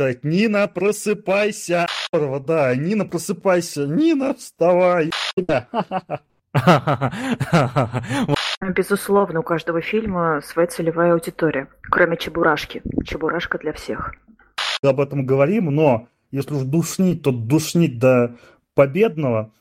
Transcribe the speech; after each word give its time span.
сказать, 0.00 0.24
Нина, 0.24 0.66
просыпайся. 0.66 1.86
Да, 2.12 2.74
Нина, 2.74 3.04
просыпайся. 3.04 3.86
Нина, 3.86 4.32
вставай. 4.34 5.10
Безусловно, 8.62 9.40
у 9.40 9.42
каждого 9.42 9.82
фильма 9.82 10.40
своя 10.42 10.68
целевая 10.68 11.12
аудитория, 11.12 11.68
кроме 11.82 12.16
Чебурашки. 12.16 12.80
Чебурашка 13.04 13.58
для 13.58 13.74
всех. 13.74 14.14
Об 14.82 15.00
этом 15.00 15.26
говорим, 15.26 15.66
но 15.66 16.08
если 16.30 16.54
уж 16.54 16.62
душнить, 16.62 17.22
то 17.22 17.30
душнить 17.30 17.98
до 17.98 18.36
победного. 18.74 19.52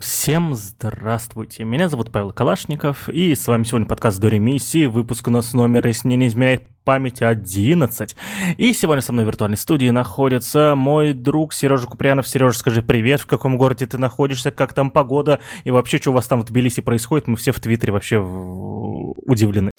Всем 0.00 0.54
здравствуйте, 0.54 1.64
меня 1.64 1.88
зовут 1.88 2.10
Павел 2.10 2.32
Калашников, 2.32 3.08
и 3.08 3.34
с 3.34 3.46
вами 3.46 3.64
сегодня 3.64 3.86
подкаст 3.86 4.20
до 4.20 4.28
ремиссии, 4.28 4.86
выпуск 4.86 5.28
у 5.28 5.30
нас 5.30 5.52
номер, 5.52 5.86
если 5.86 6.08
не 6.08 6.26
изменяет 6.26 6.66
память, 6.84 7.22
11. 7.22 8.16
И 8.56 8.72
сегодня 8.72 9.00
со 9.02 9.12
мной 9.12 9.24
в 9.24 9.28
виртуальной 9.28 9.56
студии 9.56 9.90
находится 9.90 10.74
мой 10.76 11.12
друг 11.12 11.52
Сережа 11.52 11.86
Куприянов. 11.86 12.26
Сережа, 12.26 12.58
скажи 12.58 12.82
привет, 12.82 13.20
в 13.20 13.26
каком 13.26 13.56
городе 13.56 13.86
ты 13.86 13.98
находишься, 13.98 14.50
как 14.50 14.72
там 14.72 14.90
погода, 14.90 15.40
и 15.64 15.70
вообще, 15.70 15.98
что 15.98 16.10
у 16.10 16.14
вас 16.14 16.26
там 16.26 16.40
в 16.40 16.44
Тбилиси 16.46 16.80
происходит, 16.80 17.26
мы 17.26 17.36
все 17.36 17.52
в 17.52 17.60
Твиттере 17.60 17.92
вообще 17.92 18.18
удивлены. 18.18 19.70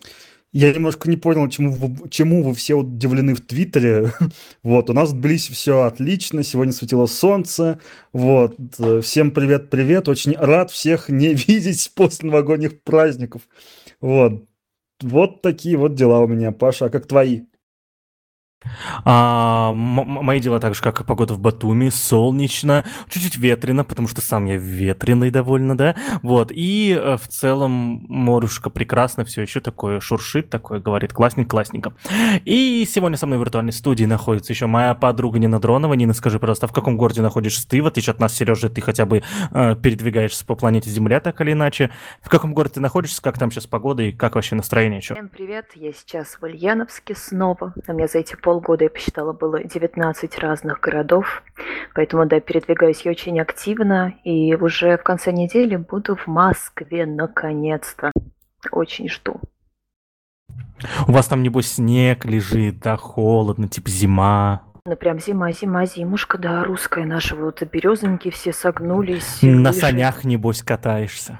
Я 0.53 0.73
немножко 0.73 1.09
не 1.09 1.15
понял, 1.15 1.47
чему 1.47 1.71
вы, 1.71 2.09
чему 2.09 2.43
вы 2.43 2.53
все 2.53 2.75
удивлены 2.75 3.33
в 3.35 3.41
Твиттере. 3.41 4.11
вот, 4.63 4.89
у 4.89 4.93
нас 4.93 5.11
в 5.11 5.13
Тбилиси 5.17 5.53
все 5.53 5.83
отлично, 5.83 6.43
сегодня 6.43 6.73
светило 6.73 7.05
солнце. 7.05 7.79
Вот, 8.11 8.57
всем 9.01 9.31
привет-привет, 9.31 10.09
очень 10.09 10.35
рад 10.35 10.69
всех 10.69 11.07
не 11.07 11.33
видеть 11.33 11.91
после 11.95 12.29
новогодних 12.29 12.81
праздников. 12.81 13.43
Вот, 14.01 14.45
вот 15.01 15.41
такие 15.41 15.77
вот 15.77 15.95
дела 15.95 16.19
у 16.19 16.27
меня, 16.27 16.51
Паша, 16.51 16.87
а 16.87 16.89
как 16.89 17.07
твои? 17.07 17.43
А, 19.03 19.73
мои 19.73 20.39
дела 20.39 20.59
так 20.59 20.75
же, 20.75 20.81
как 20.81 21.01
и 21.01 21.03
погода 21.03 21.33
в 21.33 21.39
Батуми, 21.39 21.89
солнечно, 21.89 22.85
чуть-чуть 23.09 23.37
ветрено, 23.37 23.84
потому 23.84 24.07
что 24.07 24.21
сам 24.21 24.45
я 24.45 24.57
ветреный 24.57 25.31
довольно, 25.31 25.76
да, 25.76 25.95
вот, 26.21 26.51
и 26.51 26.98
э, 26.99 27.17
в 27.17 27.27
целом 27.27 28.05
морюшка 28.07 28.70
прекрасно 28.70 29.26
все 29.26 29.41
еще 29.41 29.59
такое 29.59 29.99
шуршит, 29.99 30.49
такое 30.49 30.79
говорит, 30.79 31.13
классненько, 31.13 31.49
классненько. 31.49 31.93
И 32.45 32.87
сегодня 32.89 33.17
со 33.17 33.26
мной 33.27 33.39
в 33.39 33.41
виртуальной 33.41 33.73
студии 33.73 34.05
находится 34.05 34.54
еще 34.54 34.67
моя 34.67 34.93
подруга 34.93 35.39
Нина 35.39 35.59
Дронова. 35.59 35.93
Нина, 35.93 36.13
скажи, 36.13 36.39
пожалуйста, 36.39 36.67
в 36.67 36.73
каком 36.73 36.98
городе 36.98 37.21
находишься 37.21 37.67
ты, 37.67 37.82
в 37.82 37.87
отличие 37.87 38.12
от 38.12 38.20
нас, 38.20 38.34
Сережа, 38.34 38.70
ты 38.70 38.82
хотя 38.82 39.05
бы 39.05 39.23
э, 39.51 39.76
передвигаешься 39.76 40.45
по 40.45 40.55
планете 40.55 40.89
Земля 40.89 41.20
так 41.20 41.41
или 41.41 41.54
иначе. 41.54 41.91
В 42.21 42.29
каком 42.29 42.54
городе 42.54 42.76
ты 42.76 42.79
находишься, 42.82 43.21
как 43.21 43.37
там 43.37 43.51
сейчас 43.51 43.67
погода 43.67 44.04
и 44.04 44.12
как 44.12 44.35
вообще 44.35 44.55
настроение? 44.55 45.01
Всем 45.01 45.29
привет, 45.29 45.67
я 45.76 45.91
сейчас 45.93 46.37
в 46.39 46.43
Ульяновске 46.43 47.15
снова, 47.15 47.73
у 47.87 47.93
меня 47.93 48.07
за 48.07 48.20
эти 48.20 48.35
пол 48.35 48.51
полгода, 48.52 48.84
я 48.84 48.90
посчитала, 48.90 49.32
было 49.32 49.63
19 49.63 50.40
разных 50.40 50.82
городов. 50.82 51.41
Поэтому, 51.96 52.26
да, 52.26 52.41
передвигаюсь 52.41 53.02
я 53.05 53.12
очень 53.12 53.40
активно. 53.40 54.13
И 54.26 54.54
уже 54.55 54.98
в 54.98 55.04
конце 55.04 55.32
недели 55.32 55.77
буду 55.77 56.18
в 56.18 56.27
Москве, 56.27 57.05
наконец-то. 57.05 58.12
Очень 58.70 59.07
жду. 59.07 59.40
У 61.07 61.13
вас 61.13 61.27
там, 61.27 61.44
небось, 61.44 61.74
снег 61.74 62.26
лежит, 62.26 62.79
да, 62.79 62.98
холодно, 62.98 63.70
типа 63.70 63.90
зима. 63.90 64.63
Ну, 64.85 64.97
прям 64.97 65.18
зима, 65.19 65.53
зима, 65.53 65.85
зимушка, 65.85 66.38
да, 66.38 66.66
русская 66.66 67.06
наша. 67.06 67.38
Вот 67.38 67.63
березоньки 67.63 68.31
все 68.31 68.52
согнулись. 68.52 69.40
На 69.41 69.69
выше. 69.69 69.79
санях, 69.79 70.25
небось, 70.25 70.62
катаешься. 70.62 71.40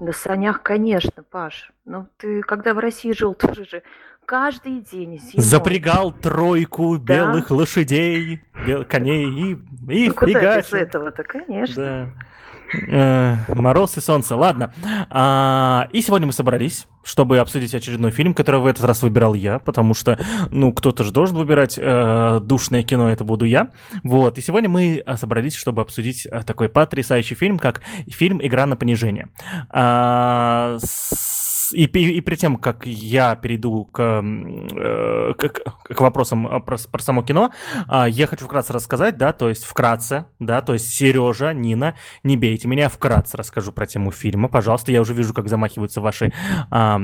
На 0.00 0.12
санях, 0.12 0.62
конечно, 0.62 1.22
Паш. 1.22 1.70
Ну, 1.84 2.06
ты 2.16 2.42
когда 2.42 2.74
в 2.74 2.78
России 2.78 3.12
жил, 3.12 3.34
тоже 3.34 3.64
же 3.64 3.82
каждый 4.24 4.80
день 4.80 5.18
зимой. 5.18 5.44
Запрягал 5.44 6.12
тройку 6.12 6.98
да. 6.98 7.16
белых 7.16 7.50
лошадей, 7.50 8.42
бел, 8.66 8.84
коней 8.84 9.26
и, 9.26 9.58
и 9.90 10.08
ну, 10.08 10.14
куда 10.14 10.60
ты 10.60 10.68
с 10.68 10.72
этого-то, 10.72 11.22
конечно. 11.24 11.82
Да. 11.82 12.24
Э, 12.72 13.36
мороз 13.48 13.96
и 13.96 14.00
солнце. 14.00 14.36
Ладно. 14.36 14.72
А, 15.10 15.88
и 15.92 16.02
сегодня 16.02 16.26
мы 16.26 16.32
собрались, 16.32 16.86
чтобы 17.02 17.38
обсудить 17.38 17.74
очередной 17.74 18.10
фильм, 18.10 18.34
который 18.34 18.60
в 18.60 18.66
этот 18.66 18.84
раз 18.84 19.02
выбирал 19.02 19.34
я, 19.34 19.58
потому 19.58 19.94
что, 19.94 20.18
ну, 20.50 20.72
кто-то 20.72 21.04
же 21.04 21.12
должен 21.12 21.36
выбирать 21.36 21.78
э, 21.78 22.40
душное 22.42 22.82
кино, 22.82 23.10
это 23.10 23.24
буду 23.24 23.44
я. 23.44 23.70
Вот. 24.02 24.38
И 24.38 24.42
сегодня 24.42 24.68
мы 24.68 25.02
э, 25.04 25.16
собрались, 25.16 25.54
чтобы 25.54 25.82
обсудить 25.82 26.26
э, 26.26 26.42
такой 26.42 26.68
потрясающий 26.68 27.34
фильм, 27.34 27.58
как 27.58 27.80
фильм 28.08 28.44
«Игра 28.44 28.66
на 28.66 28.76
понижение». 28.76 29.28
А, 29.70 30.78
с 30.80 31.47
и, 31.72 31.84
и, 31.84 32.18
и 32.18 32.20
перед 32.20 32.38
тем, 32.38 32.56
как 32.56 32.86
я 32.86 33.36
перейду 33.36 33.84
к, 33.84 34.00
э, 34.00 35.34
к, 35.34 35.94
к 35.94 36.00
вопросам 36.00 36.46
э, 36.46 36.60
про, 36.60 36.78
про 36.78 37.02
само 37.02 37.22
кино, 37.22 37.50
э, 37.88 38.06
я 38.08 38.26
хочу 38.26 38.46
вкратце 38.46 38.72
рассказать, 38.72 39.16
да, 39.16 39.32
то 39.32 39.48
есть 39.48 39.64
вкратце, 39.64 40.26
да, 40.38 40.60
то 40.60 40.74
есть 40.74 40.90
Сережа, 40.90 41.52
Нина, 41.52 41.94
не 42.22 42.36
бейте 42.36 42.68
меня, 42.68 42.88
вкратце 42.88 43.36
расскажу 43.36 43.72
про 43.72 43.86
тему 43.86 44.10
фильма, 44.10 44.48
пожалуйста, 44.48 44.92
я 44.92 45.00
уже 45.00 45.14
вижу, 45.14 45.34
как 45.34 45.48
замахиваются 45.48 46.00
ваши 46.00 46.32
э, 46.70 46.98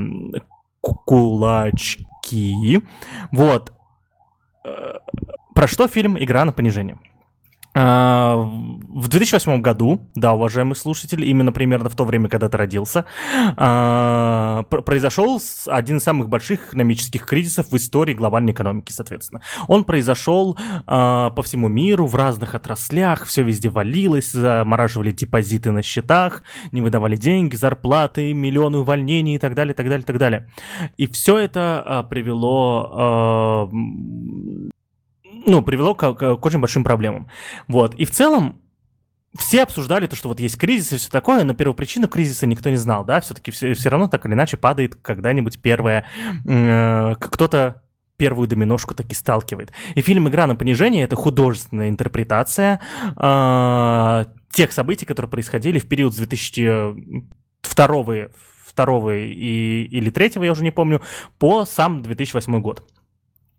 кулачки. 0.81 2.81
Вот. 3.31 3.73
Э, 4.63 4.99
про 5.53 5.67
что 5.67 5.87
фильм 5.87 6.21
«Игра 6.21 6.45
на 6.45 6.51
понижение»? 6.51 6.99
А, 7.77 8.37
в 8.37 9.09
2008 9.09 9.61
году, 9.61 9.99
да, 10.15 10.33
уважаемый 10.33 10.75
слушатель, 10.75 11.25
именно 11.25 11.51
примерно 11.51 11.89
в 11.89 11.95
то 11.95 12.05
время, 12.05 12.29
когда 12.29 12.47
ты 12.47 12.55
родился, 12.55 13.05
а, 13.57 14.63
произошел 14.63 15.41
один 15.67 15.97
из 15.97 16.03
самых 16.03 16.29
больших 16.29 16.69
экономических 16.69 17.25
кризисов 17.25 17.71
в 17.71 17.75
истории 17.75 18.13
глобальной 18.13 18.53
экономики, 18.53 18.93
соответственно. 18.93 19.41
Он 19.67 19.83
произошел 19.83 20.57
а, 20.87 21.31
по 21.31 21.43
всему 21.43 21.67
миру, 21.67 22.07
в 22.07 22.15
разных 22.15 22.55
отраслях, 22.55 23.25
все 23.25 23.43
везде 23.43 23.67
валилось, 23.67 24.31
замораживали 24.31 25.11
депозиты 25.11 25.71
на 25.71 25.81
счетах, 25.81 26.43
не 26.71 26.79
выдавали 26.79 27.17
деньги, 27.17 27.57
зарплаты, 27.57 28.33
миллионы 28.33 28.77
увольнений 28.77 29.35
и 29.35 29.39
так 29.39 29.53
далее, 29.53 29.73
так 29.73 29.89
далее, 29.89 30.05
так 30.05 30.17
далее. 30.17 30.49
И 30.95 31.07
все 31.07 31.39
это 31.39 32.07
привело 32.09 33.69
ну, 35.45 35.61
привело 35.61 35.95
к, 35.95 36.13
к, 36.13 36.45
очень 36.45 36.59
большим 36.59 36.83
проблемам. 36.83 37.27
Вот. 37.67 37.95
И 37.95 38.05
в 38.05 38.11
целом 38.11 38.61
все 39.37 39.63
обсуждали 39.63 40.07
то, 40.07 40.15
что 40.15 40.29
вот 40.29 40.39
есть 40.39 40.57
кризис 40.57 40.93
и 40.93 40.97
все 40.97 41.09
такое, 41.09 41.43
но 41.43 41.53
первопричину 41.53 42.07
кризиса 42.07 42.47
никто 42.47 42.69
не 42.69 42.77
знал, 42.77 43.03
да, 43.03 43.19
все-таки 43.19 43.51
все, 43.51 43.73
все 43.73 43.89
равно 43.89 44.07
так 44.07 44.25
или 44.25 44.33
иначе 44.33 44.55
падает 44.57 44.95
когда-нибудь 44.95 45.61
первое, 45.61 46.05
э, 46.45 47.15
кто-то 47.19 47.81
первую 48.17 48.47
доминошку 48.47 48.95
таки 48.95 49.13
сталкивает. 49.13 49.73
И 49.95 50.01
фильм 50.01 50.29
«Игра 50.29 50.47
на 50.47 50.55
понижение»— 50.55 51.03
это 51.05 51.17
художественная 51.17 51.89
интерпретация 51.89 52.79
э, 53.17 54.25
тех 54.53 54.71
событий, 54.71 55.05
которые 55.05 55.29
происходили 55.29 55.79
в 55.79 55.87
период 55.87 56.13
с 56.13 56.17
2002 56.17 58.29
второго 58.65 59.17
и, 59.17 59.83
или 59.83 60.09
третьего, 60.09 60.43
я 60.43 60.51
уже 60.51 60.63
не 60.63 60.71
помню, 60.71 61.01
по 61.39 61.65
сам 61.65 62.01
2008 62.01 62.61
год. 62.61 62.83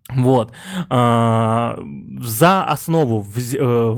Вот. 0.09 0.53
А, 0.89 1.79
за 2.21 2.65
основу, 2.65 3.27
э, 3.37 3.97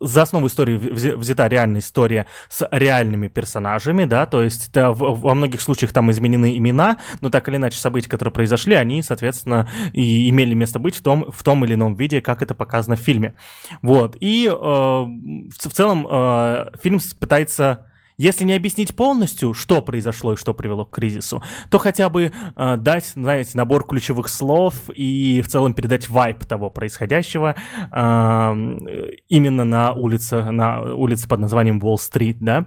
за 0.00 0.22
основу 0.22 0.48
истории 0.48 0.76
взята 0.76 1.46
реальная 1.46 1.80
история 1.80 2.26
с 2.48 2.68
реальными 2.72 3.28
персонажами, 3.28 4.06
да, 4.06 4.26
то 4.26 4.42
есть 4.42 4.72
да, 4.72 4.92
во 4.92 5.34
многих 5.34 5.60
случаях 5.60 5.92
там 5.92 6.10
изменены 6.10 6.56
имена, 6.58 6.96
но 7.20 7.30
так 7.30 7.48
или 7.48 7.56
иначе 7.56 7.78
события, 7.78 8.08
которые 8.08 8.32
произошли, 8.32 8.74
они, 8.74 9.02
соответственно, 9.02 9.68
и 9.92 10.28
имели 10.30 10.54
место 10.54 10.80
быть 10.80 10.96
в 10.96 11.02
том, 11.02 11.30
в 11.30 11.44
том 11.44 11.64
или 11.64 11.74
ином 11.74 11.94
виде, 11.94 12.20
как 12.20 12.42
это 12.42 12.54
показано 12.56 12.96
в 12.96 13.00
фильме. 13.00 13.34
Вот. 13.82 14.16
И 14.18 14.48
э, 14.48 14.52
в 14.52 15.72
целом 15.72 16.08
э, 16.10 16.70
фильм 16.82 16.98
пытается 17.20 17.86
если 18.18 18.44
не 18.44 18.54
объяснить 18.54 18.94
полностью, 18.96 19.54
что 19.54 19.82
произошло 19.82 20.32
и 20.32 20.36
что 20.36 20.54
привело 20.54 20.84
к 20.84 20.94
кризису, 20.94 21.42
то 21.70 21.78
хотя 21.78 22.08
бы 22.08 22.32
э, 22.56 22.76
дать, 22.76 23.06
знаете, 23.14 23.50
набор 23.54 23.86
ключевых 23.86 24.28
слов 24.28 24.74
и 24.94 25.42
в 25.42 25.48
целом 25.48 25.74
передать 25.74 26.08
вайп 26.08 26.44
того 26.44 26.70
происходящего 26.70 27.56
э, 27.92 29.16
именно 29.28 29.64
на 29.64 29.92
улице, 29.92 30.50
на 30.50 30.94
улице 30.94 31.28
под 31.28 31.40
названием 31.40 31.82
Уолл-стрит, 31.82 32.38
да. 32.40 32.66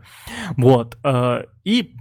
Вот. 0.56 0.98
Э, 1.04 1.46
и 1.64 1.94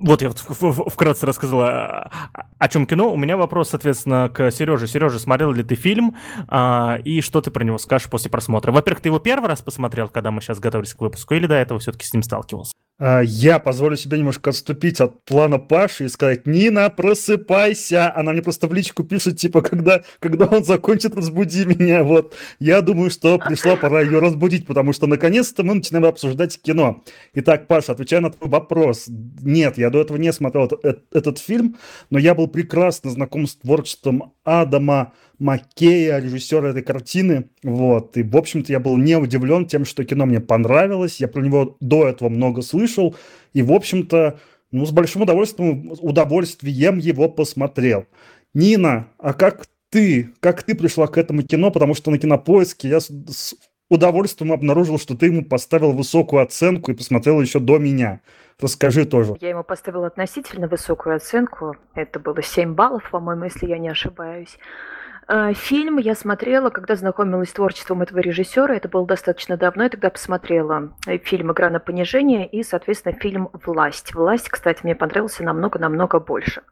вот 0.00 0.22
я 0.22 0.30
вкратце 0.30 1.26
рассказал 1.26 1.60
о, 1.60 2.10
о 2.58 2.68
чем 2.68 2.86
кино. 2.86 3.12
У 3.12 3.16
меня 3.16 3.36
вопрос, 3.36 3.70
соответственно, 3.70 4.30
к 4.32 4.50
Сереже. 4.50 4.86
Сережа, 4.86 5.18
смотрел 5.18 5.52
ли 5.52 5.62
ты 5.62 5.74
фильм 5.74 6.16
а, 6.48 6.98
и 7.04 7.20
что 7.20 7.40
ты 7.42 7.50
про 7.50 7.64
него 7.64 7.78
скажешь 7.78 8.08
после 8.08 8.30
просмотра? 8.30 8.72
Во-первых, 8.72 9.02
ты 9.02 9.08
его 9.10 9.18
первый 9.18 9.48
раз 9.48 9.60
посмотрел, 9.60 10.08
когда 10.08 10.30
мы 10.30 10.40
сейчас 10.40 10.58
готовились 10.58 10.94
к 10.94 11.00
выпуску, 11.00 11.34
или 11.34 11.46
до 11.46 11.54
этого 11.54 11.80
все-таки 11.80 12.06
с 12.06 12.14
ним 12.14 12.22
сталкивался? 12.22 12.72
А, 12.98 13.20
я 13.20 13.58
позволю 13.58 13.96
себе 13.96 14.18
немножко 14.18 14.50
отступить 14.50 15.00
от 15.00 15.24
плана 15.24 15.58
Паши 15.58 16.04
и 16.04 16.08
сказать, 16.08 16.46
Нина, 16.46 16.88
просыпайся. 16.90 18.14
Она 18.14 18.32
мне 18.32 18.42
просто 18.42 18.68
в 18.68 18.74
личку 18.74 19.04
пишет, 19.04 19.38
типа, 19.38 19.62
когда, 19.62 20.02
когда 20.18 20.46
он 20.46 20.64
закончит, 20.64 21.14
разбуди 21.14 21.64
меня. 21.64 22.04
Вот. 22.04 22.34
Я 22.58 22.80
думаю, 22.82 23.10
что 23.10 23.38
пришла 23.38 23.76
пора 23.76 24.00
ее 24.00 24.18
разбудить, 24.18 24.66
потому 24.66 24.92
что 24.92 25.06
наконец-то 25.06 25.62
мы 25.62 25.74
начинаем 25.74 26.06
обсуждать 26.06 26.60
кино. 26.60 27.02
Итак, 27.34 27.66
Паша, 27.66 27.92
отвечая 27.92 28.20
на 28.20 28.30
твой 28.30 28.50
вопрос, 28.50 28.79
вопрос. 28.80 29.06
Нет, 29.08 29.78
я 29.78 29.90
до 29.90 30.00
этого 30.00 30.16
не 30.16 30.32
смотрел 30.32 30.66
этот, 30.66 31.04
этот 31.12 31.38
фильм, 31.38 31.76
но 32.10 32.18
я 32.18 32.34
был 32.34 32.48
прекрасно 32.48 33.10
знаком 33.10 33.46
с 33.46 33.56
творчеством 33.56 34.32
Адама 34.44 35.12
Маккея, 35.38 36.18
режиссера 36.18 36.70
этой 36.70 36.82
картины. 36.82 37.50
Вот. 37.62 38.16
И, 38.16 38.22
в 38.22 38.36
общем-то, 38.36 38.72
я 38.72 38.80
был 38.80 38.96
не 38.96 39.16
удивлен 39.16 39.66
тем, 39.66 39.84
что 39.84 40.04
кино 40.04 40.26
мне 40.26 40.40
понравилось. 40.40 41.20
Я 41.20 41.28
про 41.28 41.42
него 41.42 41.76
до 41.80 42.08
этого 42.08 42.28
много 42.28 42.62
слышал. 42.62 43.14
И, 43.52 43.62
в 43.62 43.72
общем-то, 43.72 44.38
ну, 44.70 44.86
с 44.86 44.90
большим 44.90 45.22
удовольствием, 45.22 45.92
удовольствием 46.00 46.98
его 46.98 47.28
посмотрел. 47.28 48.06
Нина, 48.54 49.08
а 49.18 49.32
как 49.32 49.66
ты, 49.90 50.30
как 50.40 50.62
ты 50.62 50.74
пришла 50.74 51.06
к 51.06 51.18
этому 51.18 51.42
кино? 51.42 51.70
Потому 51.70 51.94
что 51.94 52.10
на 52.10 52.18
кинопоиске 52.18 52.88
я 52.88 53.00
с, 53.00 53.08
с 53.08 53.54
удовольствием 53.90 54.52
обнаружил, 54.52 54.98
что 54.98 55.16
ты 55.16 55.26
ему 55.26 55.44
поставил 55.44 55.92
высокую 55.92 56.42
оценку 56.42 56.92
и 56.92 56.94
посмотрел 56.94 57.40
еще 57.40 57.58
до 57.58 57.78
меня. 57.78 58.20
Расскажи 58.60 59.04
тоже. 59.04 59.34
Я 59.40 59.50
ему 59.50 59.64
поставила 59.64 60.06
относительно 60.06 60.68
высокую 60.68 61.16
оценку. 61.16 61.76
Это 61.94 62.18
было 62.18 62.42
7 62.42 62.74
баллов, 62.74 63.08
по-моему, 63.10 63.44
если 63.44 63.66
я 63.66 63.78
не 63.78 63.88
ошибаюсь. 63.88 64.58
А, 65.32 65.54
фильм 65.54 65.98
я 65.98 66.16
смотрела, 66.16 66.70
когда 66.70 66.96
знакомилась 66.96 67.50
с 67.50 67.52
творчеством 67.52 68.02
этого 68.02 68.18
режиссера. 68.18 68.74
Это 68.74 68.88
было 68.88 69.06
достаточно 69.06 69.56
давно. 69.56 69.84
Я 69.84 69.88
тогда 69.88 70.10
посмотрела 70.10 70.92
э, 71.06 71.18
фильм 71.18 71.52
«Игра 71.52 71.70
на 71.70 71.78
понижение» 71.78 72.48
и, 72.48 72.64
соответственно, 72.64 73.14
фильм 73.14 73.48
«Власть». 73.64 74.12
«Власть», 74.12 74.48
кстати, 74.48 74.80
мне 74.82 74.96
понравился 74.96 75.44
намного-намного 75.44 76.18
больше. 76.18 76.62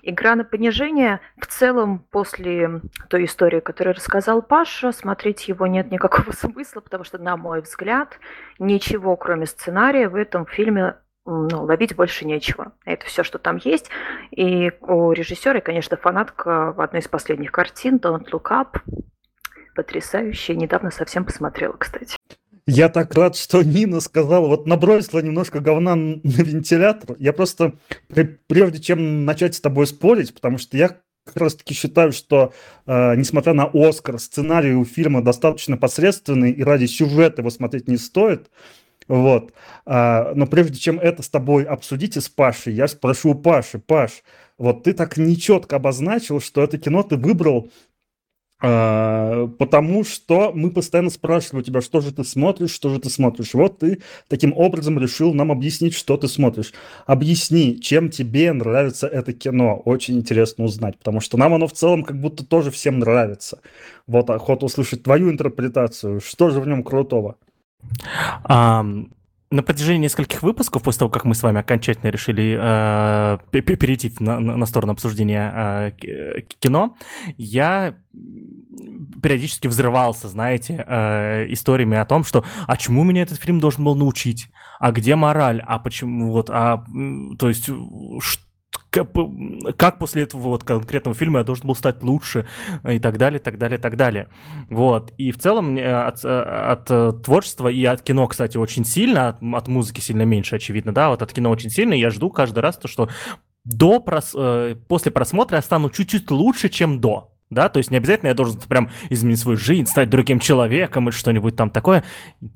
«Игра 0.00 0.34
на 0.34 0.44
понижение» 0.44 1.20
в 1.38 1.46
целом 1.46 2.06
после 2.10 2.80
той 3.10 3.26
истории, 3.26 3.60
которую 3.60 3.94
рассказал 3.94 4.40
Паша, 4.40 4.92
смотреть 4.92 5.46
его 5.48 5.66
нет 5.66 5.90
никакого 5.90 6.32
смысла, 6.34 6.80
потому 6.80 7.04
что, 7.04 7.18
на 7.18 7.36
мой 7.36 7.60
взгляд, 7.60 8.18
ничего, 8.58 9.14
кроме 9.16 9.44
сценария, 9.44 10.08
в 10.08 10.14
этом 10.14 10.46
фильме 10.46 10.94
ну, 11.26 11.64
ловить 11.64 11.94
больше 11.94 12.24
нечего. 12.24 12.72
Это 12.84 13.04
все, 13.06 13.24
что 13.24 13.38
там 13.38 13.60
есть. 13.62 13.90
И 14.30 14.70
у 14.80 15.12
режиссера, 15.12 15.60
конечно, 15.60 15.96
фанатка 15.96 16.72
в 16.72 16.80
одной 16.80 17.02
из 17.02 17.08
последних 17.08 17.52
картин 17.52 17.96
«Don't 17.96 18.30
Look 18.30 18.50
Up». 18.50 18.78
Потрясающая. 19.74 20.54
Недавно 20.54 20.90
совсем 20.90 21.24
посмотрела, 21.24 21.72
кстати. 21.72 22.16
Я 22.68 22.88
так 22.88 23.14
рад, 23.14 23.36
что 23.36 23.62
Нина 23.62 24.00
сказала, 24.00 24.48
вот 24.48 24.66
набросила 24.66 25.20
немножко 25.20 25.60
говна 25.60 25.94
на 25.94 26.20
вентилятор. 26.24 27.16
Я 27.18 27.32
просто, 27.32 27.74
прежде 28.48 28.80
чем 28.80 29.24
начать 29.24 29.54
с 29.54 29.60
тобой 29.60 29.86
спорить, 29.86 30.34
потому 30.34 30.58
что 30.58 30.76
я 30.76 30.96
как 31.24 31.36
раз 31.36 31.54
таки 31.54 31.74
считаю, 31.74 32.12
что, 32.12 32.52
э, 32.86 33.16
несмотря 33.16 33.52
на 33.52 33.70
Оскар, 33.72 34.18
сценарий 34.18 34.74
у 34.74 34.84
фильма 34.84 35.22
достаточно 35.22 35.76
посредственный, 35.76 36.52
и 36.52 36.62
ради 36.62 36.86
сюжета 36.86 37.42
его 37.42 37.50
смотреть 37.50 37.88
не 37.88 37.96
стоит. 37.96 38.48
Вот. 39.08 39.52
А, 39.84 40.32
но 40.34 40.46
прежде 40.46 40.78
чем 40.78 40.98
это 40.98 41.22
с 41.22 41.28
тобой 41.28 41.64
обсудить 41.64 42.16
и 42.16 42.20
с 42.20 42.28
Пашей, 42.28 42.74
я 42.74 42.88
спрошу 42.88 43.30
у 43.30 43.34
Паши. 43.34 43.78
Паш, 43.78 44.22
вот 44.58 44.84
ты 44.84 44.92
так 44.92 45.16
нечетко 45.16 45.76
обозначил, 45.76 46.40
что 46.40 46.62
это 46.62 46.78
кино 46.78 47.02
ты 47.02 47.16
выбрал 47.16 47.70
а, 48.58 49.48
потому 49.58 50.02
что 50.02 50.50
мы 50.54 50.70
постоянно 50.70 51.10
спрашивали 51.10 51.60
у 51.60 51.64
тебя, 51.64 51.82
что 51.82 52.00
же 52.00 52.12
ты 52.12 52.24
смотришь, 52.24 52.70
что 52.70 52.88
же 52.88 52.98
ты 52.98 53.10
смотришь. 53.10 53.52
Вот 53.52 53.80
ты 53.80 54.00
таким 54.28 54.54
образом 54.56 54.98
решил 54.98 55.34
нам 55.34 55.52
объяснить, 55.52 55.94
что 55.94 56.16
ты 56.16 56.26
смотришь. 56.26 56.72
Объясни, 57.04 57.78
чем 57.78 58.08
тебе 58.08 58.52
нравится 58.52 59.06
это 59.06 59.34
кино. 59.34 59.82
Очень 59.84 60.16
интересно 60.18 60.64
узнать, 60.64 60.96
потому 60.96 61.20
что 61.20 61.36
нам 61.36 61.52
оно 61.52 61.66
в 61.66 61.74
целом 61.74 62.02
как 62.02 62.18
будто 62.18 62.46
тоже 62.46 62.70
всем 62.70 62.98
нравится. 62.98 63.60
Вот 64.06 64.30
охота 64.30 64.64
услышать 64.66 65.02
твою 65.02 65.30
интерпретацию. 65.30 66.20
Что 66.20 66.48
же 66.48 66.60
в 66.60 66.66
нем 66.66 66.82
крутого? 66.82 67.36
А, 68.44 68.84
на 69.50 69.62
протяжении 69.62 70.02
нескольких 70.02 70.42
выпусков, 70.42 70.82
после 70.82 71.00
того, 71.00 71.10
как 71.10 71.24
мы 71.24 71.34
с 71.34 71.42
вами 71.42 71.60
окончательно 71.60 72.10
решили 72.10 72.58
э, 72.60 73.38
перейти 73.52 74.12
на, 74.18 74.40
на 74.40 74.66
сторону 74.66 74.92
обсуждения 74.92 75.94
э, 76.02 76.40
кино, 76.58 76.96
я 77.36 77.94
периодически 79.22 79.68
взрывался, 79.68 80.28
знаете, 80.28 80.84
э, 80.86 81.46
историями 81.50 81.96
о 81.96 82.04
том, 82.04 82.24
что 82.24 82.44
а 82.66 82.76
чему 82.76 83.04
меня 83.04 83.22
этот 83.22 83.40
фильм 83.40 83.60
должен 83.60 83.84
был 83.84 83.94
научить, 83.94 84.48
а 84.80 84.90
где 84.90 85.14
мораль, 85.14 85.62
а 85.64 85.78
почему 85.78 86.32
вот, 86.32 86.50
а 86.50 86.84
то 87.38 87.48
есть 87.48 87.64
что 88.20 88.45
как 88.90 89.98
после 89.98 90.22
этого 90.22 90.42
вот 90.42 90.64
конкретного 90.64 91.14
фильма 91.14 91.40
я 91.40 91.44
должен 91.44 91.66
был 91.66 91.74
стать 91.74 92.02
лучше 92.02 92.46
и 92.88 92.98
так 92.98 93.18
далее, 93.18 93.38
так 93.38 93.58
далее, 93.58 93.78
так 93.78 93.96
далее. 93.96 94.28
Вот. 94.70 95.12
И 95.18 95.32
в 95.32 95.38
целом 95.38 95.76
от, 95.76 96.24
от 96.24 96.90
э, 96.90 97.12
творчества 97.24 97.68
и 97.68 97.84
от 97.84 98.02
кино, 98.02 98.26
кстати, 98.26 98.56
очень 98.56 98.84
сильно, 98.84 99.28
от, 99.28 99.42
от 99.42 99.68
музыки 99.68 100.00
сильно 100.00 100.22
меньше, 100.22 100.56
очевидно, 100.56 100.92
да, 100.92 101.10
вот 101.10 101.22
от 101.22 101.32
кино 101.32 101.50
очень 101.50 101.70
сильно, 101.70 101.94
и 101.94 102.00
я 102.00 102.10
жду 102.10 102.30
каждый 102.30 102.60
раз 102.60 102.78
то, 102.78 102.88
что 102.88 103.08
до 103.64 104.00
прос... 104.00 104.34
Э, 104.34 104.76
после 104.88 105.12
просмотра 105.12 105.56
я 105.56 105.62
стану 105.62 105.90
чуть-чуть 105.90 106.30
лучше, 106.30 106.68
чем 106.68 107.00
до 107.00 107.35
да, 107.50 107.68
то 107.68 107.78
есть 107.78 107.90
не 107.90 107.96
обязательно 107.96 108.28
я 108.28 108.34
должен 108.34 108.58
прям 108.60 108.90
изменить 109.08 109.38
свою 109.38 109.56
жизнь, 109.56 109.86
стать 109.86 110.10
другим 110.10 110.40
человеком 110.40 111.08
и 111.08 111.12
что-нибудь 111.12 111.54
там 111.54 111.70
такое, 111.70 112.02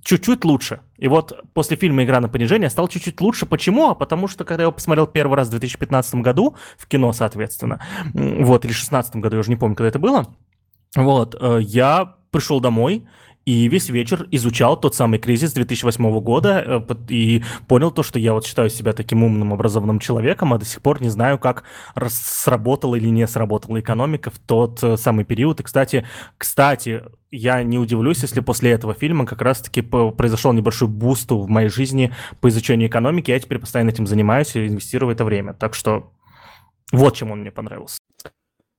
чуть-чуть 0.03 0.45
лучше. 0.45 0.81
И 0.99 1.07
вот 1.07 1.33
после 1.55 1.77
фильма 1.77 2.03
«Игра 2.05 2.21
на 2.21 2.29
понижение» 2.29 2.71
стал 2.71 2.89
чуть-чуть 2.89 3.21
лучше. 3.21 3.47
Почему? 3.47 3.91
А 3.91 3.95
потому 3.95 4.27
что, 4.27 4.45
когда 4.45 4.63
я 4.63 4.65
его 4.65 4.73
посмотрел 4.73 5.07
первый 5.07 5.37
раз 5.37 5.49
в 5.49 5.53
2015 5.53 6.17
году, 6.17 6.57
в 6.77 6.87
кино, 6.89 7.13
соответственно, 7.13 7.81
вот, 8.13 8.65
или 8.65 8.73
в 8.73 8.77
2016 8.77 9.17
году, 9.17 9.37
я 9.37 9.41
уже 9.41 9.51
не 9.51 9.57
помню, 9.57 9.77
когда 9.77 9.89
это 9.89 9.99
было, 9.99 10.27
вот, 10.97 11.37
э, 11.41 11.61
я 11.63 12.17
пришел 12.31 12.61
домой, 12.61 13.07
и 13.47 13.69
весь 13.69 13.89
вечер 13.89 14.29
изучал 14.31 14.79
тот 14.79 14.95
самый 14.95 15.19
кризис 15.19 15.53
2008 15.55 16.21
года 16.21 16.63
э, 16.65 16.95
и 17.09 17.43
понял 17.67 17.91
то, 17.91 18.03
что 18.03 18.19
я 18.19 18.35
вот 18.35 18.47
считаю 18.47 18.69
себя 18.69 18.93
таким 18.93 19.25
умным, 19.25 19.53
образованным 19.55 19.99
человеком, 19.99 20.53
а 20.53 20.59
до 20.59 20.65
сих 20.65 20.83
пор 20.83 21.01
не 21.01 21.09
знаю, 21.09 21.39
как 21.39 21.65
сработала 22.09 22.97
или 22.97 23.09
не 23.09 23.27
сработала 23.27 23.81
экономика 23.81 24.31
в 24.31 24.39
тот 24.39 24.83
э, 24.83 24.97
самый 24.99 25.25
период. 25.25 25.61
И, 25.61 25.63
кстати, 25.63 26.07
кстати, 26.37 27.03
я 27.31 27.63
не 27.63 27.79
удивлюсь, 27.79 28.23
если 28.23 28.41
после 28.41 28.73
этого 28.73 28.93
фильма 28.93 29.25
как 29.25 29.41
раз-таки 29.41 29.81
произошел 29.81 30.53
небольшой 30.53 30.89
буст 30.89 31.31
в 31.31 31.49
моей 31.49 31.71
жизни 31.71 32.13
по 32.41 32.49
изучению 32.51 32.89
экономики. 32.89 33.31
Я 33.31 33.41
теперь 33.41 33.59
постоянно 33.59 33.91
этим 33.91 34.07
занимаюсь 34.07 34.55
и 34.55 34.67
инвестирую 34.67 35.13
это 35.13 35.25
время. 35.25 35.55
Так 35.55 35.75
что 35.75 36.13
вот 36.93 37.17
чем 37.17 37.31
он 37.31 37.41
мне 37.41 37.51
понравился. 37.51 38.00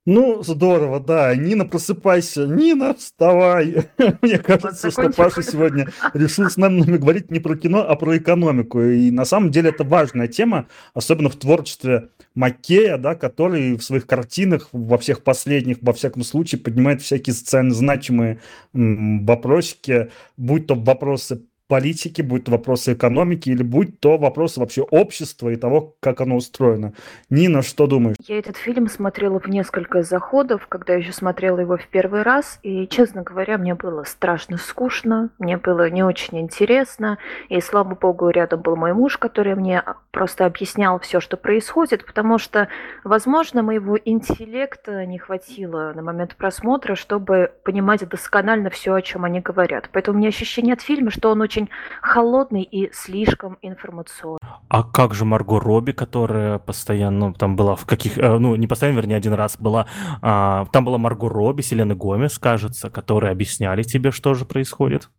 Ну, 0.07 0.41
здорово, 0.41 0.99
да. 0.99 1.35
Нина, 1.35 1.63
просыпайся. 1.63 2.47
Нина, 2.47 2.95
вставай. 2.95 3.85
Мне 4.23 4.39
кажется, 4.39 4.89
что 4.89 5.11
Паша 5.11 5.43
сегодня 5.43 5.89
решил 6.15 6.49
с 6.49 6.57
нами 6.57 6.81
говорить 6.97 7.29
не 7.29 7.39
про 7.39 7.55
кино, 7.55 7.85
а 7.87 7.95
про 7.95 8.17
экономику. 8.17 8.81
И 8.81 9.11
на 9.11 9.25
самом 9.25 9.51
деле 9.51 9.69
это 9.69 9.83
важная 9.83 10.27
тема, 10.27 10.67
особенно 10.95 11.29
в 11.29 11.35
творчестве 11.35 12.09
Маккея, 12.33 12.97
да, 12.97 13.13
который 13.13 13.77
в 13.77 13.83
своих 13.83 14.07
картинах, 14.07 14.69
во 14.71 14.97
всех 14.97 15.23
последних, 15.23 15.77
во 15.81 15.93
всяком 15.93 16.23
случае, 16.23 16.61
поднимает 16.61 17.03
всякие 17.03 17.35
социально 17.35 17.73
значимые 17.73 18.39
вопросики, 18.73 20.09
будь 20.35 20.65
то 20.65 20.73
вопросы 20.73 21.43
политики, 21.71 22.21
будь 22.21 22.43
то 22.43 22.51
вопросы 22.51 22.91
экономики, 22.91 23.47
или 23.47 23.63
будь 23.63 24.01
то 24.01 24.17
вопросы 24.17 24.59
вообще 24.59 24.81
общества 24.81 25.47
и 25.47 25.55
того, 25.55 25.95
как 26.01 26.19
оно 26.19 26.35
устроено. 26.35 26.91
Нина, 27.29 27.61
что 27.61 27.87
думаешь? 27.87 28.17
Я 28.27 28.39
этот 28.39 28.57
фильм 28.57 28.89
смотрела 28.89 29.39
в 29.39 29.47
несколько 29.47 30.03
заходов, 30.03 30.67
когда 30.67 30.95
еще 30.95 31.13
смотрела 31.13 31.59
его 31.59 31.77
в 31.77 31.87
первый 31.87 32.23
раз, 32.23 32.59
и, 32.61 32.89
честно 32.89 33.23
говоря, 33.23 33.57
мне 33.57 33.73
было 33.73 34.03
страшно 34.03 34.57
скучно, 34.57 35.29
мне 35.39 35.55
было 35.55 35.89
не 35.89 36.03
очень 36.03 36.41
интересно, 36.41 37.17
и, 37.47 37.61
слава 37.61 37.95
богу, 37.95 38.27
рядом 38.27 38.61
был 38.61 38.75
мой 38.75 38.91
муж, 38.91 39.17
который 39.17 39.55
мне 39.55 39.81
просто 40.11 40.45
объяснял 40.45 40.99
все, 40.99 41.21
что 41.21 41.37
происходит, 41.37 42.05
потому 42.05 42.37
что, 42.37 42.67
возможно, 43.05 43.63
моего 43.63 43.97
интеллекта 44.03 45.05
не 45.05 45.19
хватило 45.19 45.93
на 45.95 46.01
момент 46.01 46.35
просмотра, 46.35 46.95
чтобы 46.95 47.53
понимать 47.63 48.05
досконально 48.09 48.69
все, 48.69 48.93
о 48.93 49.01
чем 49.01 49.23
они 49.23 49.39
говорят. 49.39 49.89
Поэтому 49.93 50.17
у 50.17 50.19
меня 50.19 50.27
ощущение 50.27 50.73
от 50.73 50.81
фильма, 50.81 51.11
что 51.11 51.31
он 51.31 51.39
очень 51.39 51.60
очень 51.61 51.69
холодный 52.01 52.63
и 52.63 52.91
слишком 52.93 53.57
информационный. 53.61 54.39
А 54.69 54.83
как 54.83 55.13
же 55.13 55.25
Марго 55.25 55.59
Робби, 55.59 55.91
которая 55.91 56.59
постоянно 56.59 57.27
ну, 57.27 57.33
там 57.33 57.55
была 57.55 57.75
в 57.75 57.85
каких... 57.85 58.17
Э, 58.17 58.37
ну, 58.37 58.55
не 58.55 58.67
постоянно, 58.67 58.97
вернее, 58.97 59.17
один 59.17 59.33
раз 59.33 59.57
была... 59.57 59.87
А, 60.21 60.65
там 60.71 60.85
была 60.85 60.97
Марго 60.97 61.29
Робби, 61.29 61.61
Селена 61.61 61.95
Гомес, 61.95 62.39
кажется, 62.39 62.89
которые 62.89 63.31
объясняли 63.31 63.83
тебе, 63.83 64.11
что 64.11 64.33
же 64.33 64.45
происходит. 64.45 65.09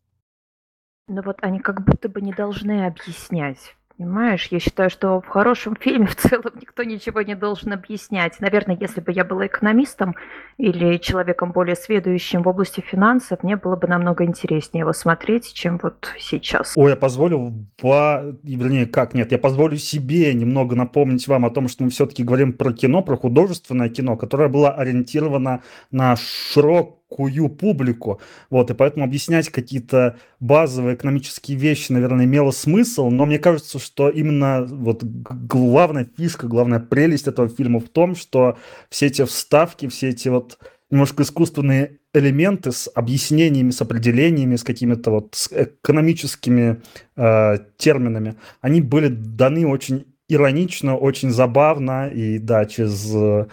Ну 1.08 1.20
вот 1.22 1.36
они 1.42 1.58
как 1.58 1.84
будто 1.84 2.08
бы 2.08 2.20
не 2.20 2.32
должны 2.32 2.86
объяснять. 2.86 3.76
Понимаешь, 4.02 4.48
я 4.50 4.58
считаю, 4.58 4.90
что 4.90 5.20
в 5.20 5.28
хорошем 5.28 5.76
фильме 5.76 6.06
в 6.08 6.16
целом 6.16 6.50
никто 6.60 6.82
ничего 6.82 7.22
не 7.22 7.36
должен 7.36 7.72
объяснять. 7.72 8.40
Наверное, 8.40 8.76
если 8.80 9.00
бы 9.00 9.12
я 9.12 9.24
была 9.24 9.46
экономистом 9.46 10.16
или 10.58 10.96
человеком 10.96 11.52
более 11.52 11.76
сведущим 11.76 12.42
в 12.42 12.48
области 12.48 12.80
финансов, 12.80 13.44
мне 13.44 13.54
было 13.54 13.76
бы 13.76 13.86
намного 13.86 14.24
интереснее 14.24 14.80
его 14.80 14.92
смотреть, 14.92 15.52
чем 15.52 15.78
вот 15.80 16.08
сейчас. 16.18 16.72
Ой, 16.76 16.90
я 16.90 16.96
позволю, 16.96 17.52
по... 17.80 18.34
вернее, 18.42 18.86
как 18.86 19.14
нет, 19.14 19.30
я 19.30 19.38
позволю 19.38 19.76
себе 19.76 20.34
немного 20.34 20.74
напомнить 20.74 21.28
вам 21.28 21.44
о 21.44 21.50
том, 21.50 21.68
что 21.68 21.84
мы 21.84 21.90
все-таки 21.90 22.24
говорим 22.24 22.54
про 22.54 22.72
кино, 22.72 23.02
про 23.02 23.16
художественное 23.16 23.88
кино, 23.88 24.16
которое 24.16 24.48
было 24.48 24.72
ориентировано 24.72 25.62
на 25.92 26.16
широк 26.16 27.01
широкую 27.12 27.48
публику. 27.48 28.20
Вот, 28.50 28.70
и 28.70 28.74
поэтому 28.74 29.04
объяснять 29.04 29.48
какие-то 29.48 30.16
базовые 30.40 30.96
экономические 30.96 31.56
вещи, 31.56 31.92
наверное, 31.92 32.24
имело 32.24 32.50
смысл, 32.50 33.10
но 33.10 33.26
мне 33.26 33.38
кажется, 33.38 33.78
что 33.78 34.08
именно 34.08 34.66
вот 34.68 35.02
главная 35.02 36.08
фишка, 36.16 36.46
главная 36.46 36.80
прелесть 36.80 37.28
этого 37.28 37.48
фильма 37.48 37.80
в 37.80 37.88
том, 37.88 38.16
что 38.16 38.56
все 38.90 39.06
эти 39.06 39.24
вставки, 39.24 39.88
все 39.88 40.08
эти 40.10 40.28
вот 40.28 40.58
немножко 40.90 41.22
искусственные 41.22 41.98
элементы 42.14 42.72
с 42.72 42.90
объяснениями, 42.94 43.70
с 43.70 43.80
определениями, 43.80 44.56
с 44.56 44.64
какими-то 44.64 45.10
вот 45.10 45.34
с 45.34 45.50
экономическими 45.50 46.82
э, 47.16 47.58
терминами, 47.78 48.34
они 48.60 48.82
были 48.82 49.08
даны 49.08 49.66
очень 49.66 50.04
иронично, 50.28 50.96
очень 50.96 51.30
забавно, 51.30 52.08
и 52.08 52.38
да, 52.38 52.66
через 52.66 53.10
э, 53.14 53.46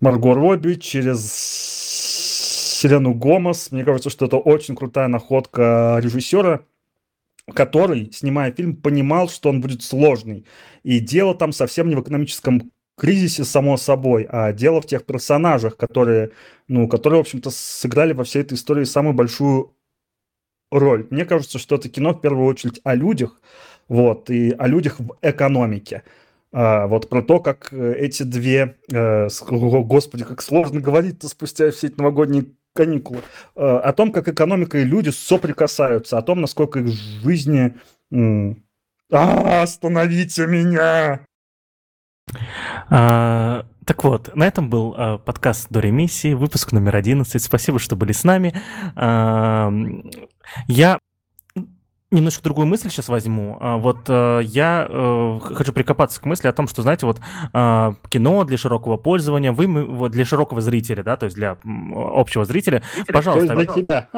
Марго 0.00 0.34
Робби, 0.34 0.74
через 0.74 1.91
Селену 2.82 3.14
Гомес. 3.14 3.70
Мне 3.70 3.84
кажется, 3.84 4.10
что 4.10 4.26
это 4.26 4.38
очень 4.38 4.74
крутая 4.74 5.06
находка 5.06 5.98
режиссера, 6.02 6.64
который, 7.54 8.10
снимая 8.12 8.50
фильм, 8.50 8.74
понимал, 8.74 9.28
что 9.28 9.50
он 9.50 9.60
будет 9.60 9.82
сложный. 9.82 10.46
И 10.82 10.98
дело 10.98 11.36
там 11.36 11.52
совсем 11.52 11.88
не 11.88 11.94
в 11.94 12.02
экономическом 12.02 12.72
кризисе, 12.98 13.44
само 13.44 13.76
собой, 13.76 14.26
а 14.28 14.52
дело 14.52 14.80
в 14.80 14.86
тех 14.86 15.06
персонажах, 15.06 15.76
которые, 15.76 16.32
ну, 16.66 16.88
которые, 16.88 17.18
в 17.18 17.26
общем-то, 17.26 17.50
сыграли 17.50 18.12
во 18.14 18.24
всей 18.24 18.42
этой 18.42 18.54
истории 18.54 18.84
самую 18.84 19.14
большую 19.14 19.76
роль. 20.72 21.06
Мне 21.10 21.24
кажется, 21.24 21.60
что 21.60 21.76
это 21.76 21.88
кино 21.88 22.14
в 22.14 22.20
первую 22.20 22.46
очередь 22.46 22.80
о 22.82 22.96
людях, 22.96 23.40
вот, 23.88 24.28
и 24.28 24.54
о 24.58 24.66
людях 24.66 24.98
в 24.98 25.16
экономике. 25.22 26.02
А, 26.52 26.86
вот 26.88 27.08
про 27.08 27.22
то, 27.22 27.38
как 27.40 27.72
э, 27.72 27.94
эти 27.96 28.24
две, 28.24 28.76
э, 28.90 29.28
господи, 29.48 30.24
как 30.24 30.42
сложно 30.42 30.80
говорить-то 30.80 31.28
спустя 31.28 31.70
все 31.70 31.86
эти 31.86 31.96
новогодние 31.96 32.46
каникулы, 32.74 33.22
э, 33.54 33.60
о 33.60 33.92
том, 33.92 34.12
как 34.12 34.28
экономика 34.28 34.78
и 34.78 34.84
люди 34.84 35.10
соприкасаются, 35.10 36.18
о 36.18 36.22
том, 36.22 36.40
насколько 36.40 36.80
их 36.80 36.88
жизни... 36.88 37.74
А, 39.14 39.62
остановите 39.62 40.46
меня! 40.46 41.20
А, 42.88 43.66
так 43.84 44.04
вот, 44.04 44.34
на 44.34 44.46
этом 44.46 44.70
был 44.70 44.94
а, 44.96 45.18
подкаст 45.18 45.66
до 45.70 45.80
ремиссии, 45.80 46.34
выпуск 46.34 46.72
номер 46.72 46.96
11. 46.96 47.42
Спасибо, 47.42 47.78
что 47.78 47.96
были 47.96 48.12
с 48.12 48.24
нами. 48.24 48.54
А, 48.96 49.70
я 50.66 50.98
немножко 52.12 52.44
другую 52.44 52.66
мысль 52.66 52.90
сейчас 52.90 53.08
возьму. 53.08 53.56
А, 53.60 53.78
вот 53.78 54.04
э, 54.08 54.40
я 54.44 54.86
э, 54.88 55.40
хочу 55.54 55.72
прикопаться 55.72 56.20
к 56.20 56.26
мысли 56.26 56.46
о 56.46 56.52
том, 56.52 56.68
что, 56.68 56.82
знаете, 56.82 57.06
вот 57.06 57.20
э, 57.52 57.92
кино 58.08 58.44
для 58.44 58.58
широкого 58.58 58.96
пользования, 58.96 59.52
вы 59.52 59.66
вот, 59.66 60.12
для 60.12 60.24
широкого 60.24 60.60
зрителя, 60.60 61.02
да, 61.02 61.16
то 61.16 61.24
есть 61.24 61.36
для 61.36 61.56
общего 61.94 62.44
зрителя, 62.44 62.82
Зритель, 62.94 63.12
пожалуйста. 63.12 63.56
Для 63.56 63.66
тебя. 63.66 64.08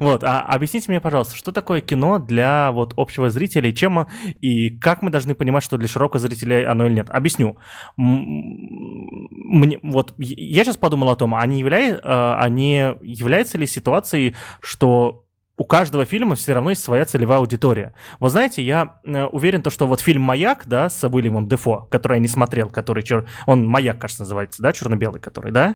Вот, 0.00 0.24
а 0.24 0.40
объясните 0.40 0.86
мне, 0.88 0.98
пожалуйста, 0.98 1.36
что 1.36 1.52
такое 1.52 1.82
кино 1.82 2.18
для 2.18 2.72
вот 2.72 2.94
общего 2.96 3.28
зрителя 3.28 3.68
и 3.68 3.74
чем 3.74 4.06
и 4.40 4.70
как 4.70 5.02
мы 5.02 5.10
должны 5.10 5.34
понимать, 5.34 5.62
что 5.62 5.76
для 5.76 5.88
широкого 5.88 6.20
зрителя 6.20 6.70
оно 6.70 6.86
или 6.86 6.94
нет? 6.94 7.10
Объясню. 7.10 7.58
Мне, 7.98 9.78
вот 9.82 10.14
я 10.16 10.64
сейчас 10.64 10.78
подумал 10.78 11.10
о 11.10 11.16
том, 11.16 11.34
а 11.34 11.46
не, 11.46 11.60
являя, 11.60 12.00
а 12.02 12.48
не 12.48 12.96
является 13.02 13.58
ли 13.58 13.66
ситуацией, 13.66 14.34
что 14.62 15.23
у 15.56 15.64
каждого 15.64 16.04
фильма 16.04 16.34
все 16.34 16.52
равно 16.52 16.70
есть 16.70 16.82
своя 16.82 17.04
целевая 17.04 17.38
аудитория. 17.38 17.94
Вот 18.18 18.30
знаете, 18.30 18.62
я 18.62 18.96
э, 19.04 19.24
уверен, 19.26 19.62
то, 19.62 19.70
что 19.70 19.86
вот 19.86 20.00
фильм 20.00 20.22
«Маяк», 20.22 20.64
да, 20.66 20.88
с 20.88 21.06
Уильямом 21.06 21.48
Дефо, 21.48 21.86
который 21.90 22.14
я 22.14 22.20
не 22.20 22.28
смотрел, 22.28 22.70
который, 22.70 23.02
чер... 23.02 23.28
он 23.46 23.66
«Маяк», 23.66 23.98
кажется, 23.98 24.22
называется, 24.22 24.62
да, 24.62 24.72
черно-белый 24.72 25.20
который, 25.20 25.52
да? 25.52 25.74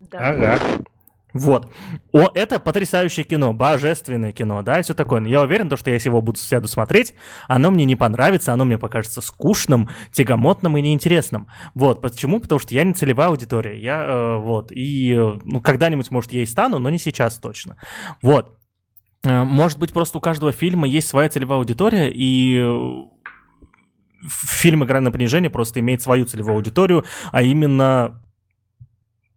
Да. 0.00 0.18
Ага. 0.18 0.58
Вот. 1.32 1.70
О, 2.12 2.28
это 2.34 2.58
потрясающее 2.58 3.24
кино, 3.24 3.52
божественное 3.52 4.32
кино, 4.32 4.62
да, 4.62 4.80
и 4.80 4.82
все 4.82 4.94
такое. 4.94 5.24
Я 5.26 5.42
уверен, 5.42 5.68
то, 5.68 5.76
что 5.76 5.90
я 5.90 5.94
если 5.94 6.08
его 6.08 6.20
буду 6.20 6.38
сяду 6.38 6.66
смотреть, 6.66 7.14
оно 7.46 7.70
мне 7.70 7.84
не 7.84 7.96
понравится, 7.96 8.52
оно 8.52 8.64
мне 8.64 8.78
покажется 8.78 9.20
скучным, 9.20 9.88
тягомотным 10.12 10.76
и 10.76 10.82
неинтересным. 10.82 11.46
Вот. 11.74 12.02
Почему? 12.02 12.40
Потому 12.40 12.58
что 12.58 12.74
я 12.74 12.84
не 12.84 12.94
целевая 12.94 13.28
аудитория. 13.28 13.78
Я, 13.80 14.04
э, 14.04 14.36
вот. 14.38 14.72
И, 14.72 15.14
э, 15.14 15.38
ну, 15.44 15.60
когда-нибудь, 15.60 16.10
может, 16.10 16.32
я 16.32 16.42
и 16.42 16.46
стану, 16.46 16.78
но 16.78 16.90
не 16.90 16.98
сейчас 16.98 17.36
точно. 17.38 17.76
Вот. 18.22 18.59
Э, 19.24 19.44
может 19.44 19.78
быть, 19.78 19.92
просто 19.92 20.18
у 20.18 20.20
каждого 20.20 20.52
фильма 20.52 20.86
есть 20.86 21.08
своя 21.08 21.28
целевая 21.28 21.58
аудитория, 21.58 22.10
и 22.10 22.58
э, 22.58 24.28
фильм 24.28 24.84
«Игра 24.84 25.00
на 25.00 25.12
понижение» 25.12 25.50
просто 25.50 25.80
имеет 25.80 26.02
свою 26.02 26.24
целевую 26.24 26.56
аудиторию, 26.56 27.04
а 27.32 27.42
именно... 27.42 28.22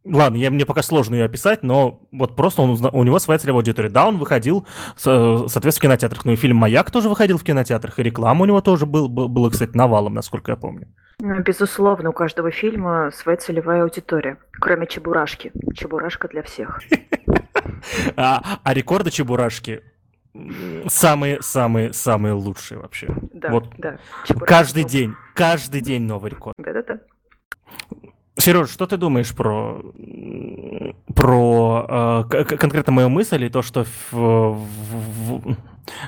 Ладно, 0.06 0.36
я, 0.36 0.52
мне 0.52 0.66
пока 0.66 0.82
сложно 0.82 1.16
ее 1.16 1.24
описать, 1.24 1.63
но 1.63 2.06
вот 2.12 2.36
просто 2.36 2.62
он, 2.62 2.78
у 2.92 3.04
него 3.06 3.20
своя 3.20 3.40
целевая 3.40 3.62
аудитория. 3.62 3.90
Да, 3.90 4.06
он 4.06 4.18
выходил, 4.18 4.68
соответственно, 4.98 5.72
в 5.72 5.80
кинотеатрах. 5.80 6.25
Ну 6.25 6.34
и 6.34 6.36
фильм 6.36 6.58
«Маяк» 6.58 6.92
тоже 6.92 7.08
выходил 7.08 7.38
в 7.38 7.44
кинотеатрах, 7.46 8.00
и 8.00 8.04
реклама 8.04 8.42
у 8.42 8.46
него 8.46 8.60
тоже 8.60 8.86
был, 8.86 9.08
было, 9.08 9.50
кстати, 9.50 9.78
навалом, 9.78 10.13
насколько 10.13 10.52
я 10.52 10.58
помню. 10.58 10.90
Ну, 11.22 11.42
безусловно, 11.42 12.10
у 12.10 12.13
каждого 12.13 12.52
фильма 12.52 13.12
своя 13.12 13.38
целевая 13.38 13.84
аудитория, 13.84 14.40
кроме 14.52 14.88
«Чебурашки». 14.88 15.54
«Чебурашка» 15.74 16.28
для 16.28 16.44
всех. 16.44 16.82
А, 18.16 18.60
а 18.64 18.74
рекорды 18.74 19.12
Чебурашки 19.12 19.82
самые 20.88 21.42
самые 21.42 21.94
самые 21.94 22.34
лучшие 22.34 22.80
вообще. 22.80 23.08
Да, 23.34 23.52
вот 23.52 23.70
да. 23.78 23.98
Каждый 24.46 24.84
день, 24.84 25.16
каждый 25.36 25.82
день 25.82 26.04
новый 26.04 26.32
рекорд. 26.32 26.56
Да-да-да. 26.58 27.00
Сереж, 28.36 28.70
что 28.70 28.88
ты 28.88 28.98
думаешь 28.98 29.34
про 29.36 29.80
про 31.14 32.26
э, 32.32 32.44
конкретно 32.46 32.92
мою 32.92 33.10
мысль 33.10 33.44
и 33.44 33.50
то, 33.50 33.62
что 33.62 33.84
в, 33.84 34.12
в, 34.12 34.68
в, 35.40 35.58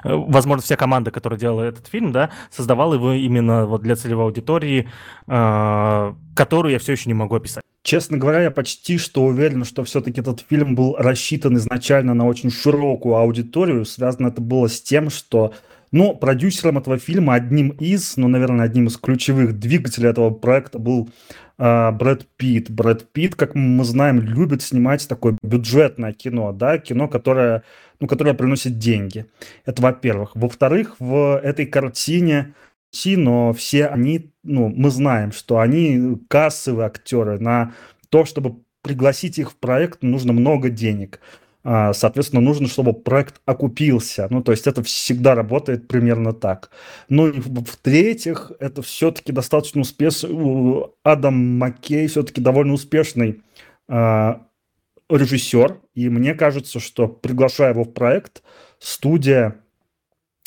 возможно 0.04 0.62
вся 0.64 0.76
команда, 0.76 1.12
которая 1.12 1.40
делала 1.40 1.64
этот 1.64 1.88
фильм, 1.88 2.12
да, 2.12 2.30
создавала 2.50 2.94
его 2.96 3.14
именно 3.14 3.66
вот 3.66 3.82
для 3.82 3.96
целевой 3.96 4.26
аудитории, 4.26 4.90
э, 5.28 6.14
которую 6.36 6.72
я 6.72 6.80
все 6.80 6.94
еще 6.94 7.10
не 7.10 7.14
могу 7.14 7.36
описать. 7.36 7.64
Честно 7.84 8.18
говоря, 8.18 8.42
я 8.42 8.52
почти 8.52 8.98
что 8.98 9.24
уверен, 9.24 9.64
что 9.64 9.84
все-таки 9.84 10.20
этот 10.20 10.44
фильм 10.50 10.74
был 10.74 10.96
рассчитан 10.98 11.56
изначально 11.58 12.16
на 12.16 12.26
очень 12.26 12.50
широкую 12.50 13.16
аудиторию. 13.16 13.86
Связано 13.86 14.30
это 14.30 14.42
было 14.42 14.68
с 14.68 14.82
тем, 14.82 15.12
что 15.12 15.54
ну, 15.92 16.16
продюсером 16.16 16.78
этого 16.78 16.98
фильма, 16.98 17.36
одним 17.36 17.70
из, 17.70 18.18
ну, 18.18 18.28
наверное, 18.28 18.66
одним 18.66 18.88
из 18.88 18.98
ключевых 18.98 19.58
двигателей 19.58 20.10
этого 20.10 20.30
проекта 20.30 20.80
был 20.80 21.10
э, 21.58 21.92
Брэд 21.92 22.28
Питт. 22.38 22.70
Брэд 22.70 23.12
Питт, 23.14 23.36
как 23.36 23.56
мы 23.56 23.84
знаем, 23.86 24.20
любит 24.20 24.62
снимать 24.62 25.08
такое 25.08 25.38
бюджетное 25.42 26.12
кино, 26.12 26.52
да, 26.52 26.80
кино, 26.80 27.08
которое, 27.08 27.64
ну, 28.00 28.08
которое 28.08 28.34
приносит 28.34 28.78
деньги. 28.78 29.26
Это 29.66 29.82
во-первых. 29.82 30.36
Во-вторых, 30.36 30.96
в 31.00 31.40
этой 31.42 31.66
картине 31.66 32.54
но 33.06 33.54
все 33.54 33.88
они, 33.88 34.32
ну, 34.44 34.70
мы 34.70 34.90
знаем, 34.90 35.32
что 35.32 35.60
они 35.60 36.18
кассовые 36.30 36.88
актеры. 36.88 37.40
На 37.40 37.74
то, 38.10 38.26
чтобы 38.26 38.58
пригласить 38.82 39.40
их 39.40 39.52
в 39.52 39.56
проект, 39.56 40.04
нужно 40.04 40.34
много 40.34 40.70
денег. 40.70 41.20
А, 41.64 41.94
соответственно, 41.94 42.42
нужно, 42.42 42.68
чтобы 42.68 42.94
проект 42.94 43.42
окупился. 43.46 44.28
Ну, 44.30 44.44
то 44.44 44.52
есть 44.52 44.68
это 44.68 44.84
всегда 44.84 45.34
работает 45.34 45.88
примерно 45.88 46.32
так. 46.32 46.70
Ну 47.10 47.28
и 47.28 47.40
в-третьих, 47.40 48.52
это 48.60 48.82
все-таки 48.82 49.32
достаточно 49.32 49.82
успешный... 49.82 50.86
Адам 51.04 51.58
Маккей 51.58 52.08
все-таки 52.08 52.40
довольно 52.40 52.74
успешный 52.74 53.42
э, 53.90 54.36
режиссер. 55.10 55.82
И 55.94 56.10
мне 56.10 56.34
кажется, 56.34 56.80
что 56.80 57.08
приглашая 57.08 57.72
его 57.72 57.84
в 57.84 57.94
проект, 57.94 58.44
студия 58.80 59.62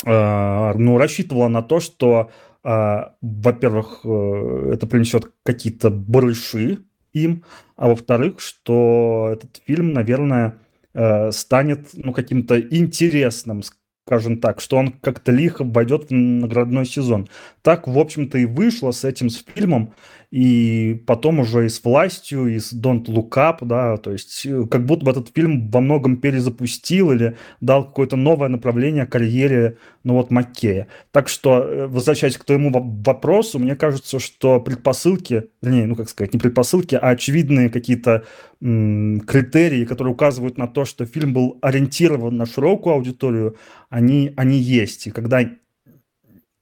э, 0.05 0.73
ну, 0.75 0.99
рассчитывала 0.99 1.49
на 1.49 1.63
то, 1.63 1.81
что, 1.81 2.31
э, 2.65 2.97
во-первых, 3.21 4.01
э, 4.05 4.71
это 4.75 4.87
принесет 4.87 5.31
какие-то 5.45 5.91
барыши 5.91 6.79
им, 7.13 7.45
а 7.77 7.89
во-вторых, 7.89 8.41
что 8.41 9.31
этот 9.33 9.63
фильм, 9.67 9.93
наверное, 9.93 10.59
э, 10.95 11.31
станет 11.33 11.89
ну, 11.95 12.13
каким-то 12.13 12.61
интересным, 12.61 13.63
скажем 14.09 14.39
так, 14.41 14.63
что 14.63 14.79
он 14.79 14.93
как-то 15.03 15.33
лихо 15.33 15.65
войдет 15.65 16.09
в 16.09 16.15
наградной 16.15 16.87
сезон. 16.87 17.29
Так, 17.61 17.87
в 17.87 17.99
общем-то, 17.99 18.39
и 18.39 18.47
вышло 18.47 18.91
с 18.91 19.05
этим 19.05 19.29
с 19.29 19.45
фильмом 19.55 19.93
и 20.31 21.03
потом 21.07 21.41
уже 21.41 21.67
и 21.67 21.69
с 21.71 21.83
властью, 21.83 22.49
и 22.49 22.59
с 22.59 22.75
Don't 22.75 23.07
Look 23.07 23.31
Up, 23.31 23.59
да, 23.63 23.97
то 23.97 24.13
есть 24.13 24.45
э, 24.45 24.67
как 24.71 24.85
будто 24.85 25.05
бы 25.07 25.11
этот 25.11 25.31
фильм 25.35 25.71
во 25.71 25.81
многом 25.81 26.19
перезапустил 26.19 27.13
или 27.13 27.39
дал 27.63 27.87
какое-то 27.87 28.17
новое 28.17 28.49
направление 28.49 29.07
карьере, 29.07 29.79
ну 30.05 30.15
вот, 30.15 30.31
Маккея. 30.31 30.89
Так 31.13 31.29
что, 31.29 31.63
э, 31.63 31.87
возвращаясь 31.87 32.37
к 32.37 32.45
твоему 32.45 32.71
вопросу, 33.05 33.59
мне 33.59 33.75
кажется, 33.75 34.19
что 34.19 34.61
предпосылки, 34.61 35.45
вернее, 35.63 35.87
ну 35.87 35.97
как 35.97 36.11
сказать, 36.11 36.35
не 36.35 36.41
предпосылки, 36.41 36.95
а 36.95 37.09
очевидные 37.09 37.71
какие-то 37.71 38.25
критерии, 38.61 39.85
которые 39.85 40.13
указывают 40.13 40.59
на 40.59 40.67
то, 40.67 40.85
что 40.85 41.07
фильм 41.07 41.33
был 41.33 41.59
ориентирован 41.63 42.37
на 42.37 42.45
широкую 42.45 42.97
аудиторию, 42.97 43.57
они, 43.99 44.33
они 44.37 44.59
есть. 44.59 45.09
И 45.09 45.11
когда 45.11 45.41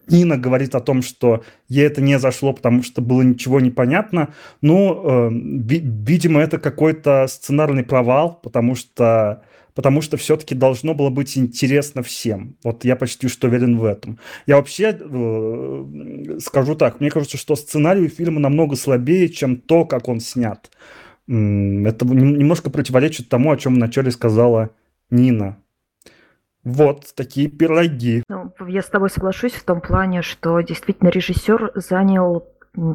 Нина 0.08 0.38
говорит 0.38 0.74
о 0.74 0.80
том, 0.80 1.02
что 1.02 1.44
ей 1.68 1.86
это 1.86 2.00
не 2.00 2.18
зашло, 2.18 2.52
потому 2.52 2.82
что 2.82 3.02
было 3.02 3.22
ничего 3.22 3.60
непонятно. 3.60 4.28
Ну, 4.62 5.02
э, 5.04 5.30
ви- 5.32 5.82
видимо, 5.84 6.40
это 6.40 6.58
какой-то 6.58 7.26
сценарный 7.28 7.84
провал, 7.84 8.40
потому 8.42 8.74
что 8.74 9.42
потому 9.74 10.00
что 10.00 10.16
все-таки 10.16 10.54
должно 10.54 10.94
было 10.94 11.10
быть 11.10 11.36
интересно 11.36 12.02
всем. 12.02 12.56
Вот 12.64 12.86
я 12.86 12.96
почти 12.96 13.28
что 13.28 13.48
уверен 13.48 13.76
в 13.76 13.84
этом. 13.84 14.18
Я 14.46 14.56
вообще 14.56 14.96
э, 14.98 16.38
скажу 16.40 16.74
так, 16.76 17.00
мне 17.00 17.10
кажется, 17.10 17.36
что 17.36 17.56
сценарий 17.56 18.08
фильма 18.08 18.40
намного 18.40 18.76
слабее, 18.76 19.28
чем 19.28 19.56
то, 19.56 19.84
как 19.84 20.08
он 20.08 20.20
снят. 20.20 20.70
Это 21.28 22.06
немножко 22.06 22.70
противоречит 22.70 23.28
тому, 23.28 23.50
о 23.50 23.56
чем 23.56 23.74
вначале 23.74 24.10
сказала 24.12 24.70
Нина. 25.10 25.58
Вот 26.66 27.14
такие 27.14 27.48
пироги. 27.48 28.24
Ну, 28.28 28.52
я 28.66 28.82
с 28.82 28.86
тобой 28.86 29.08
соглашусь 29.08 29.52
в 29.52 29.64
том 29.64 29.80
плане, 29.80 30.22
что 30.22 30.60
действительно 30.62 31.10
режиссер 31.10 31.70
занял 31.76 32.44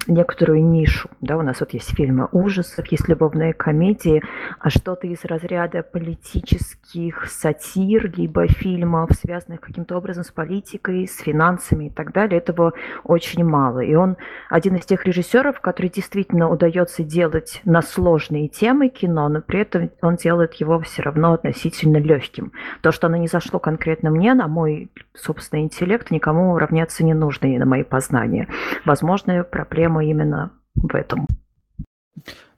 некоторую 0.08 0.64
нишу. 0.64 1.10
Да, 1.22 1.38
у 1.38 1.42
нас 1.42 1.60
вот 1.60 1.74
есть 1.74 1.96
фильмы 1.96 2.28
ужасов, 2.32 2.86
есть 2.88 3.08
любовные 3.08 3.54
комедии, 3.54 4.22
а 4.60 4.70
что-то 4.70 5.08
из 5.08 5.26
разряда 5.26 5.84
политических 5.84 7.28
сатир, 7.28 8.12
либо 8.16 8.48
фильмов, 8.48 9.12
связанных 9.14 9.62
каким-то 9.62 9.98
образом 9.98 10.24
с 10.24 10.32
политикой, 10.32 11.08
с 11.08 11.18
финансами 11.18 11.86
и 11.86 11.90
так 11.90 12.14
далее, 12.14 12.38
этого 12.38 12.74
очень 13.04 13.44
мало. 13.44 13.80
И 13.80 13.96
он 13.96 14.18
один 14.50 14.76
из 14.76 14.86
тех 14.86 15.06
режиссеров, 15.06 15.60
который 15.60 15.90
действительно 15.90 16.50
удается 16.50 17.04
делать 17.04 17.62
на 17.66 17.82
сложные 17.82 18.48
темы 18.48 18.90
кино, 18.90 19.30
но 19.30 19.42
при 19.42 19.62
этом 19.62 19.90
он 20.02 20.16
делает 20.16 20.54
его 20.56 20.80
все 20.80 21.02
равно 21.02 21.34
относительно 21.34 21.98
легким. 21.98 22.52
То, 22.82 22.92
что 22.92 23.08
оно 23.08 23.18
не 23.18 23.28
зашло 23.28 23.60
конкретно 23.60 24.12
мне, 24.12 24.34
на 24.34 24.48
мой 24.48 24.92
собственный 25.14 25.64
интеллект, 25.64 26.12
никому 26.12 26.58
равняться 26.58 27.04
не 27.04 27.14
нужно 27.14 27.54
и 27.54 27.58
на 27.58 27.66
мои 27.66 27.84
познания. 27.84 28.48
Возможно, 28.86 29.44
проблема 29.72 30.04
именно 30.04 30.52
в 30.76 30.94
этом. 30.94 31.28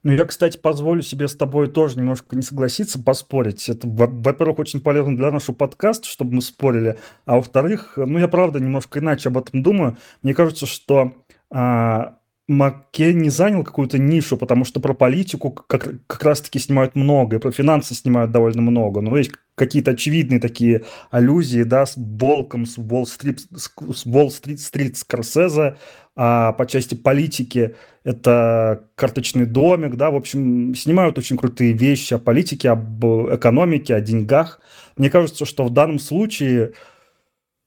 Ну, 0.02 0.12
я, 0.12 0.24
кстати, 0.26 0.58
позволю 0.58 1.00
себе 1.00 1.28
с 1.28 1.36
тобой 1.36 1.68
тоже 1.68 1.96
немножко 1.96 2.36
не 2.36 2.42
согласиться, 2.42 3.02
поспорить. 3.02 3.68
Это, 3.68 3.86
во-первых, 3.88 4.58
очень 4.58 4.80
полезно 4.80 5.16
для 5.16 5.30
нашего 5.30 5.54
подкаста, 5.54 6.06
чтобы 6.06 6.34
мы 6.34 6.42
спорили. 6.42 6.98
А 7.24 7.36
во-вторых, 7.36 7.94
ну, 7.96 8.18
я 8.18 8.28
правда 8.28 8.58
немножко 8.58 8.98
иначе 8.98 9.30
об 9.30 9.38
этом 9.38 9.62
думаю. 9.62 9.96
Мне 10.22 10.34
кажется, 10.34 10.66
что 10.66 11.14
а, 11.50 12.18
Маккей 12.46 13.14
не 13.14 13.30
занял 13.30 13.64
какую-то 13.64 13.98
нишу, 13.98 14.36
потому 14.36 14.66
что 14.66 14.80
про 14.80 14.92
политику 14.92 15.50
как, 15.50 15.88
как 16.06 16.22
раз-таки 16.22 16.58
снимают 16.58 16.94
много, 16.94 17.36
и 17.36 17.38
про 17.38 17.50
финансы 17.50 17.94
снимают 17.94 18.32
довольно 18.32 18.60
много. 18.60 19.00
Но 19.00 19.16
есть 19.16 19.32
какие-то 19.54 19.92
очевидные 19.92 20.40
такие 20.40 20.82
аллюзии, 21.10 21.62
да, 21.62 21.86
с 21.86 21.96
Болком, 21.96 22.66
с 22.66 22.76
Уолл-стрит, 22.76 23.46
с 23.50 24.04
Уолл-стрит, 24.04 24.60
стрит 24.60 24.98
Скорсезе, 24.98 25.76
а 26.16 26.52
по 26.52 26.66
части 26.66 26.94
политики 26.94 27.74
это 28.04 28.88
карточный 28.94 29.46
домик, 29.46 29.96
да, 29.96 30.10
в 30.10 30.16
общем, 30.16 30.74
снимают 30.74 31.18
очень 31.18 31.36
крутые 31.36 31.72
вещи 31.72 32.14
о 32.14 32.18
политике, 32.18 32.70
об 32.70 33.04
экономике, 33.04 33.94
о 33.94 34.00
деньгах. 34.00 34.60
Мне 34.96 35.10
кажется, 35.10 35.44
что 35.44 35.64
в 35.64 35.70
данном 35.70 35.98
случае 35.98 36.74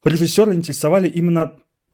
режиссеры 0.04 0.54
интересовали 0.54 1.10
именно 1.10 1.54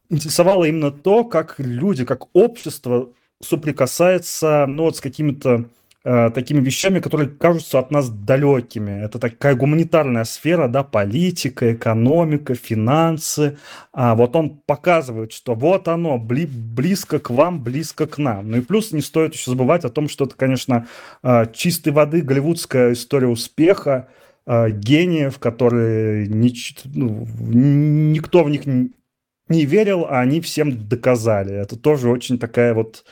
интересовало 0.10 0.66
именно 0.66 0.92
то, 0.92 1.24
как 1.24 1.56
люди, 1.58 2.06
как 2.06 2.36
общество 2.36 3.10
соприкасается 3.42 4.66
ну, 4.68 4.84
вот 4.84 4.98
с 4.98 5.02
какими-то 5.02 5.66
э, 6.04 6.30
такими 6.32 6.60
вещами, 6.60 7.00
которые 7.00 7.30
кажутся 7.30 7.80
от 7.80 7.92
нас 7.92 8.10
далекими. 8.10 9.04
Это 9.04 9.20
такая 9.20 9.56
гуманитарная 9.56 10.24
сфера, 10.24 10.68
да, 10.68 10.84
политика, 10.84 11.74
экономика, 11.74 12.56
финансы. 12.56 13.58
А 13.92 14.16
вот 14.16 14.36
он 14.36 14.62
показывает, 14.66 15.32
что 15.32 15.56
вот 15.56 15.88
оно, 15.88 16.18
бли, 16.18 16.46
близко 16.46 17.20
к 17.20 17.30
вам, 17.30 17.64
близко 17.64 18.08
к 18.08 18.18
нам. 18.18 18.52
Ну 18.52 18.58
и 18.58 18.62
плюс 18.62 18.92
не 18.92 19.02
стоит 19.02 19.34
еще 19.34 19.52
забывать 19.52 19.86
о 19.86 19.90
том, 19.90 20.10
что 20.10 20.26
это, 20.26 20.36
конечно, 20.36 20.88
э, 21.24 21.46
чистой 21.54 21.94
воды 21.94 22.22
голливудская 22.22 22.94
история 22.94 23.28
успеха, 23.28 24.10
э, 24.46 24.72
гениев, 24.72 25.40
которые 25.40 26.28
ни, 26.28 26.54
ну, 26.94 27.28
никто 27.40 28.44
в 28.44 28.50
них 28.50 28.66
не 28.66 29.66
верил, 29.66 30.06
а 30.10 30.22
они 30.22 30.42
всем 30.42 30.88
доказали. 30.88 31.54
Это 31.54 31.78
тоже 31.78 32.10
очень 32.10 32.40
такая 32.40 32.74
вот 32.74 33.06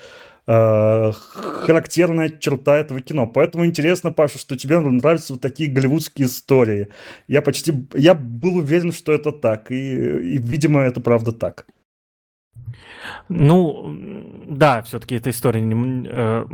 характерная 0.45 2.29
черта 2.29 2.77
этого 2.77 3.01
кино. 3.01 3.27
Поэтому 3.27 3.65
интересно, 3.65 4.11
Паша, 4.11 4.39
что 4.39 4.57
тебе 4.57 4.79
нравятся 4.79 5.33
вот 5.33 5.41
такие 5.41 5.69
голливудские 5.69 6.27
истории. 6.27 6.87
Я 7.27 7.41
почти, 7.41 7.73
я 7.93 8.13
был 8.13 8.57
уверен, 8.57 8.91
что 8.91 9.13
это 9.13 9.31
так, 9.31 9.71
и, 9.71 9.75
и 9.75 10.37
видимо, 10.37 10.81
это 10.81 10.99
правда 10.99 11.31
так. 11.31 11.65
Ну, 13.29 13.95
да, 14.47 14.81
все-таки 14.83 15.15
эта 15.15 15.29
история 15.29 15.61
э, 15.61 16.45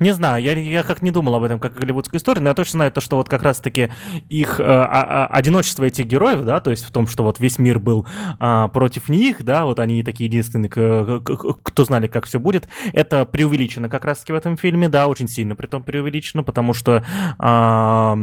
не 0.00 0.12
знаю, 0.12 0.42
я, 0.42 0.52
я 0.52 0.82
как 0.82 1.02
не 1.02 1.10
думал 1.10 1.34
об 1.34 1.42
этом, 1.42 1.58
как 1.58 1.76
о 1.76 1.80
голливудской 1.80 2.18
истории, 2.18 2.40
но 2.40 2.48
я 2.50 2.54
точно 2.54 2.78
знаю 2.78 2.92
то, 2.92 3.00
что 3.00 3.16
вот 3.16 3.28
как 3.28 3.42
раз-таки 3.42 3.90
их 4.28 4.60
э, 4.60 4.62
а, 4.64 4.86
а, 4.86 5.26
одиночество 5.26 5.84
этих 5.84 6.06
героев, 6.06 6.44
да, 6.44 6.60
то 6.60 6.70
есть 6.70 6.84
в 6.84 6.90
том, 6.90 7.06
что 7.06 7.22
вот 7.22 7.40
весь 7.40 7.58
мир 7.58 7.78
был 7.78 8.06
э, 8.40 8.68
против 8.72 9.08
них, 9.08 9.44
да, 9.44 9.64
вот 9.64 9.78
они 9.80 10.02
такие 10.02 10.26
единственные, 10.26 10.68
кто 10.70 11.84
знали, 11.84 12.06
как 12.06 12.26
все 12.26 12.38
будет, 12.38 12.68
это 12.92 13.24
преувеличено 13.24 13.88
как 13.88 14.04
раз-таки 14.04 14.32
в 14.32 14.36
этом 14.36 14.56
фильме, 14.56 14.88
да, 14.88 15.08
очень 15.08 15.28
сильно 15.28 15.56
при 15.56 15.66
том 15.66 15.82
преувеличено, 15.82 16.42
потому 16.42 16.74
что 16.74 17.04
э, 17.38 18.16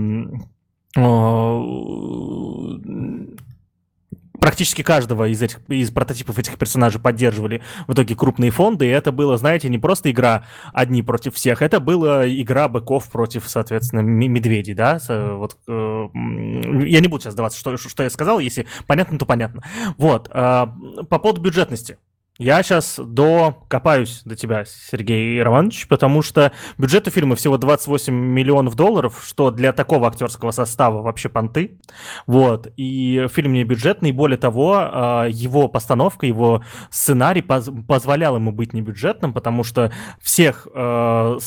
практически 4.40 4.82
каждого 4.82 5.28
из 5.28 5.42
этих 5.42 5.60
из 5.68 5.92
прототипов 5.92 6.38
этих 6.40 6.58
персонажей 6.58 7.02
поддерживали 7.02 7.62
в 7.88 7.94
итоге 7.94 8.16
крупные 8.16 8.52
фонды, 8.52 8.86
и 8.86 8.90
это 8.90 9.12
было, 9.12 9.38
знаете, 9.38 9.70
не 9.70 9.78
просто 9.78 10.12
игра 10.12 10.46
одни 10.74 11.02
против 11.02 11.36
всех, 11.36 11.62
это 11.62 11.80
была 11.80 12.28
игра 12.28 12.68
быков 12.68 13.10
против, 13.10 13.44
соответственно, 13.48 14.02
медведей, 14.02 14.74
да, 14.74 15.00
вот, 15.10 15.58
э, 15.68 16.08
я 16.14 17.00
не 17.00 17.08
буду 17.08 17.24
сейчас 17.24 17.34
сдаваться, 17.34 17.60
что, 17.60 17.78
что 17.78 18.04
я 18.04 18.10
сказал, 18.10 18.40
если 18.40 18.66
понятно, 18.88 19.18
то 19.18 19.26
понятно. 19.26 19.64
Вот, 19.98 20.30
э, 20.32 20.68
по 21.10 21.20
поводу 21.20 21.42
бюджетности, 21.42 21.98
я 22.38 22.62
сейчас 22.64 23.00
докопаюсь 23.00 24.22
до 24.26 24.36
тебя, 24.36 24.66
Сергей 24.66 25.42
Романович, 25.42 25.88
потому 25.88 26.22
что 26.22 26.52
бюджет 26.78 27.08
у 27.08 27.12
фильма 27.12 27.36
всего 27.36 27.58
28 27.58 28.14
миллионов 28.14 28.76
долларов, 28.76 29.24
что 29.26 29.52
для 29.52 29.72
такого 29.72 30.08
актерского 30.08 30.52
состава 30.52 31.02
вообще 31.02 31.30
понты. 31.30 31.80
Вот. 32.28 32.68
И 32.76 33.28
фильм 33.32 33.54
не 33.54 33.64
бюджетный, 33.64 34.12
более 34.12 34.38
того, 34.38 34.76
а, 34.78 35.26
его 35.28 35.70
постановка, 35.70 36.26
его 36.26 36.64
сценарий 36.90 37.42
позволял 37.42 38.36
ему 38.36 38.52
быть 38.52 38.74
небюджетным, 38.74 39.34
потому 39.34 39.64
что 39.64 39.94
всех 40.22 40.68
а, 40.74 41.38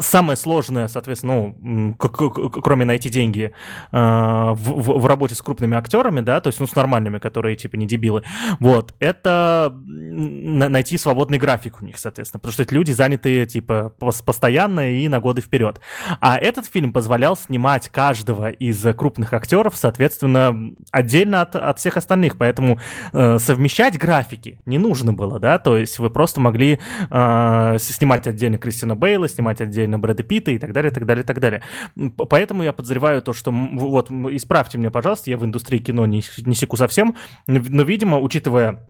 самое 0.00 0.36
сложное, 0.36 0.86
соответственно, 0.88 1.54
ну, 1.60 1.94
кроме 1.96 2.84
найти 2.84 3.08
деньги 3.10 3.52
э, 3.90 3.96
в, 3.96 4.98
в 4.98 5.06
работе 5.06 5.34
с 5.34 5.42
крупными 5.42 5.76
актерами, 5.76 6.20
да, 6.20 6.40
то 6.40 6.48
есть, 6.48 6.60
ну, 6.60 6.66
с 6.66 6.74
нормальными, 6.76 7.18
которые, 7.18 7.56
типа, 7.56 7.76
не 7.76 7.86
дебилы, 7.86 8.22
вот, 8.60 8.94
это 9.00 9.74
найти 9.74 10.98
свободный 10.98 11.38
график 11.38 11.82
у 11.82 11.84
них, 11.84 11.98
соответственно, 11.98 12.38
потому 12.38 12.52
что 12.52 12.62
эти 12.62 12.74
люди 12.74 12.92
заняты, 12.92 13.44
типа, 13.46 13.92
постоянно 13.98 14.92
и 14.92 15.08
на 15.08 15.20
годы 15.20 15.40
вперед. 15.40 15.80
А 16.20 16.38
этот 16.38 16.66
фильм 16.66 16.92
позволял 16.92 17.36
снимать 17.36 17.88
каждого 17.88 18.50
из 18.50 18.80
крупных 18.94 19.32
актеров, 19.32 19.76
соответственно, 19.76 20.74
отдельно 20.92 21.42
от, 21.42 21.56
от 21.56 21.78
всех 21.78 21.96
остальных, 21.96 22.38
поэтому 22.38 22.78
э, 23.12 23.38
совмещать 23.40 23.98
графики 23.98 24.60
не 24.64 24.78
нужно 24.78 25.12
было, 25.12 25.40
да, 25.40 25.58
то 25.58 25.76
есть 25.76 25.98
вы 25.98 26.10
просто 26.10 26.40
могли 26.40 26.78
э, 27.10 27.76
снимать 27.80 28.28
отдельно 28.28 28.58
Кристина 28.58 28.94
Бейла, 28.94 29.28
снимать 29.28 29.60
отдельно 29.60 29.87
на 29.88 29.98
Брэда 29.98 30.22
Питта 30.22 30.50
и 30.50 30.58
так 30.58 30.72
далее, 30.72 30.90
так 30.90 31.06
далее, 31.06 31.24
так 31.24 31.40
далее. 31.40 31.62
Поэтому 32.28 32.62
я 32.62 32.72
подозреваю 32.72 33.22
то, 33.22 33.32
что... 33.32 33.50
Вот, 33.50 34.10
исправьте 34.10 34.78
меня, 34.78 34.90
пожалуйста, 34.90 35.30
я 35.30 35.36
в 35.36 35.44
индустрии 35.44 35.78
кино 35.78 36.06
не, 36.06 36.22
не 36.38 36.54
секу 36.54 36.76
совсем, 36.76 37.16
но, 37.46 37.82
видимо, 37.82 38.18
учитывая 38.18 38.88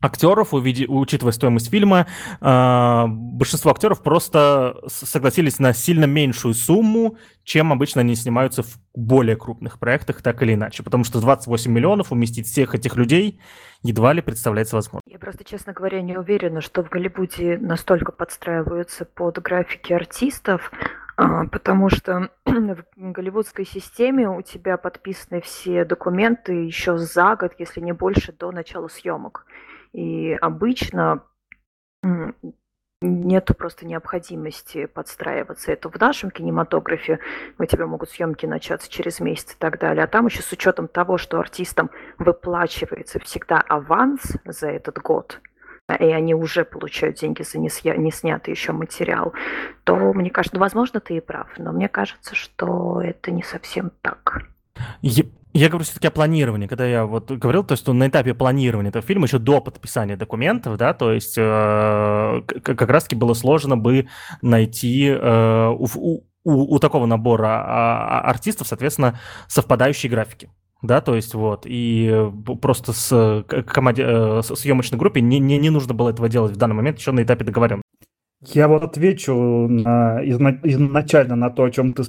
актеров, 0.00 0.52
учитывая 0.52 1.32
стоимость 1.32 1.70
фильма, 1.70 2.06
а, 2.40 3.06
большинство 3.08 3.70
актеров 3.70 4.02
просто 4.02 4.76
согласились 4.86 5.58
на 5.58 5.72
сильно 5.72 6.04
меньшую 6.04 6.54
сумму, 6.54 7.16
чем 7.44 7.72
обычно 7.72 8.02
они 8.02 8.14
снимаются 8.14 8.62
в 8.62 8.78
более 8.94 9.36
крупных 9.36 9.78
проектах, 9.78 10.22
так 10.22 10.42
или 10.42 10.54
иначе. 10.54 10.82
Потому 10.82 11.04
что 11.04 11.20
28 11.20 11.70
миллионов 11.70 12.12
уместить 12.12 12.46
всех 12.46 12.74
этих 12.74 12.96
людей 12.96 13.40
едва 13.86 14.12
ли 14.12 14.20
представляется 14.20 14.76
возможным. 14.76 15.02
Я 15.06 15.18
просто, 15.18 15.44
честно 15.44 15.72
говоря, 15.72 16.02
не 16.02 16.16
уверена, 16.16 16.60
что 16.60 16.82
в 16.82 16.90
Голливуде 16.90 17.58
настолько 17.58 18.12
подстраиваются 18.12 19.04
под 19.04 19.38
графики 19.40 19.92
артистов, 19.92 20.70
а, 21.16 21.46
потому 21.46 21.88
что 21.88 22.30
в 22.44 22.84
голливудской 22.94 23.64
системе 23.64 24.28
у 24.28 24.42
тебя 24.42 24.76
подписаны 24.76 25.40
все 25.40 25.84
документы 25.84 26.52
еще 26.52 26.98
за 26.98 27.36
год, 27.36 27.52
если 27.58 27.80
не 27.80 27.92
больше, 27.92 28.32
до 28.32 28.52
начала 28.52 28.88
съемок. 28.88 29.46
И 29.92 30.32
обычно 30.34 31.22
Нету 33.02 33.52
просто 33.52 33.84
необходимости 33.84 34.86
подстраиваться. 34.86 35.70
Это 35.70 35.90
в 35.90 36.00
нашем 36.00 36.30
кинематографе 36.30 37.18
у 37.58 37.64
тебя 37.66 37.86
могут 37.86 38.08
съемки 38.08 38.46
начаться 38.46 38.90
через 38.90 39.20
месяц 39.20 39.52
и 39.52 39.56
так 39.58 39.78
далее. 39.78 40.02
А 40.02 40.06
там 40.06 40.26
еще 40.26 40.40
с 40.40 40.50
учетом 40.50 40.88
того, 40.88 41.18
что 41.18 41.38
артистам 41.38 41.90
выплачивается 42.16 43.18
всегда 43.18 43.60
аванс 43.60 44.22
за 44.46 44.68
этот 44.68 44.98
год, 44.98 45.42
и 46.00 46.06
они 46.06 46.34
уже 46.34 46.64
получают 46.64 47.18
деньги 47.18 47.42
за 47.42 47.58
не, 47.58 47.68
сня, 47.68 47.94
не 47.96 48.10
снятый 48.10 48.52
еще 48.52 48.72
материал, 48.72 49.34
то 49.84 49.94
мне 50.14 50.30
кажется, 50.30 50.58
возможно, 50.58 50.98
ты 50.98 51.18
и 51.18 51.20
прав, 51.20 51.48
но 51.58 51.72
мне 51.72 51.90
кажется, 51.90 52.34
что 52.34 53.02
это 53.02 53.30
не 53.30 53.42
совсем 53.42 53.92
так. 54.00 54.44
Я 55.56 55.68
говорю 55.68 55.84
все-таки 55.84 56.08
о 56.08 56.10
планировании. 56.10 56.66
Когда 56.66 56.86
я 56.86 57.06
вот 57.06 57.30
говорил, 57.30 57.64
то 57.64 57.72
есть 57.72 57.86
на 57.86 58.08
этапе 58.08 58.34
планирования 58.34 58.90
этого 58.90 59.04
фильма, 59.04 59.26
еще 59.26 59.38
до 59.38 59.60
подписания 59.60 60.16
документов, 60.16 60.76
да, 60.76 60.92
то 60.92 61.12
есть 61.12 61.34
э, 61.36 62.42
как 62.62 62.82
раз-таки 62.82 63.16
было 63.16 63.34
сложно 63.34 63.76
бы 63.76 64.08
найти 64.42 65.08
э, 65.08 65.68
у, 65.68 65.86
у, 66.44 66.74
у 66.74 66.78
такого 66.78 67.06
набора 67.06 67.48
а, 67.48 68.20
а, 68.20 68.30
артистов, 68.30 68.68
соответственно, 68.68 69.18
совпадающие 69.48 70.10
графики 70.10 70.50
да, 70.82 71.00
то 71.00 71.14
есть 71.14 71.34
вот, 71.34 71.62
и 71.64 72.30
просто 72.60 72.92
с 72.92 73.44
команде, 73.66 74.04
э, 74.06 74.42
съемочной 74.42 74.98
группе 74.98 75.20
не, 75.20 75.38
не, 75.38 75.58
не 75.58 75.70
нужно 75.70 75.94
было 75.94 76.10
этого 76.10 76.28
делать 76.28 76.52
в 76.52 76.56
данный 76.56 76.74
момент 76.74 76.98
еще 76.98 77.12
на 77.12 77.22
этапе 77.22 77.44
договорен. 77.44 77.82
Я 78.42 78.68
вот 78.68 78.82
отвечу 78.82 79.34
на, 79.34 80.20
изначально 80.22 81.36
на 81.36 81.50
то, 81.50 81.64
о 81.64 81.70
чем 81.70 81.94
ты 81.94 82.04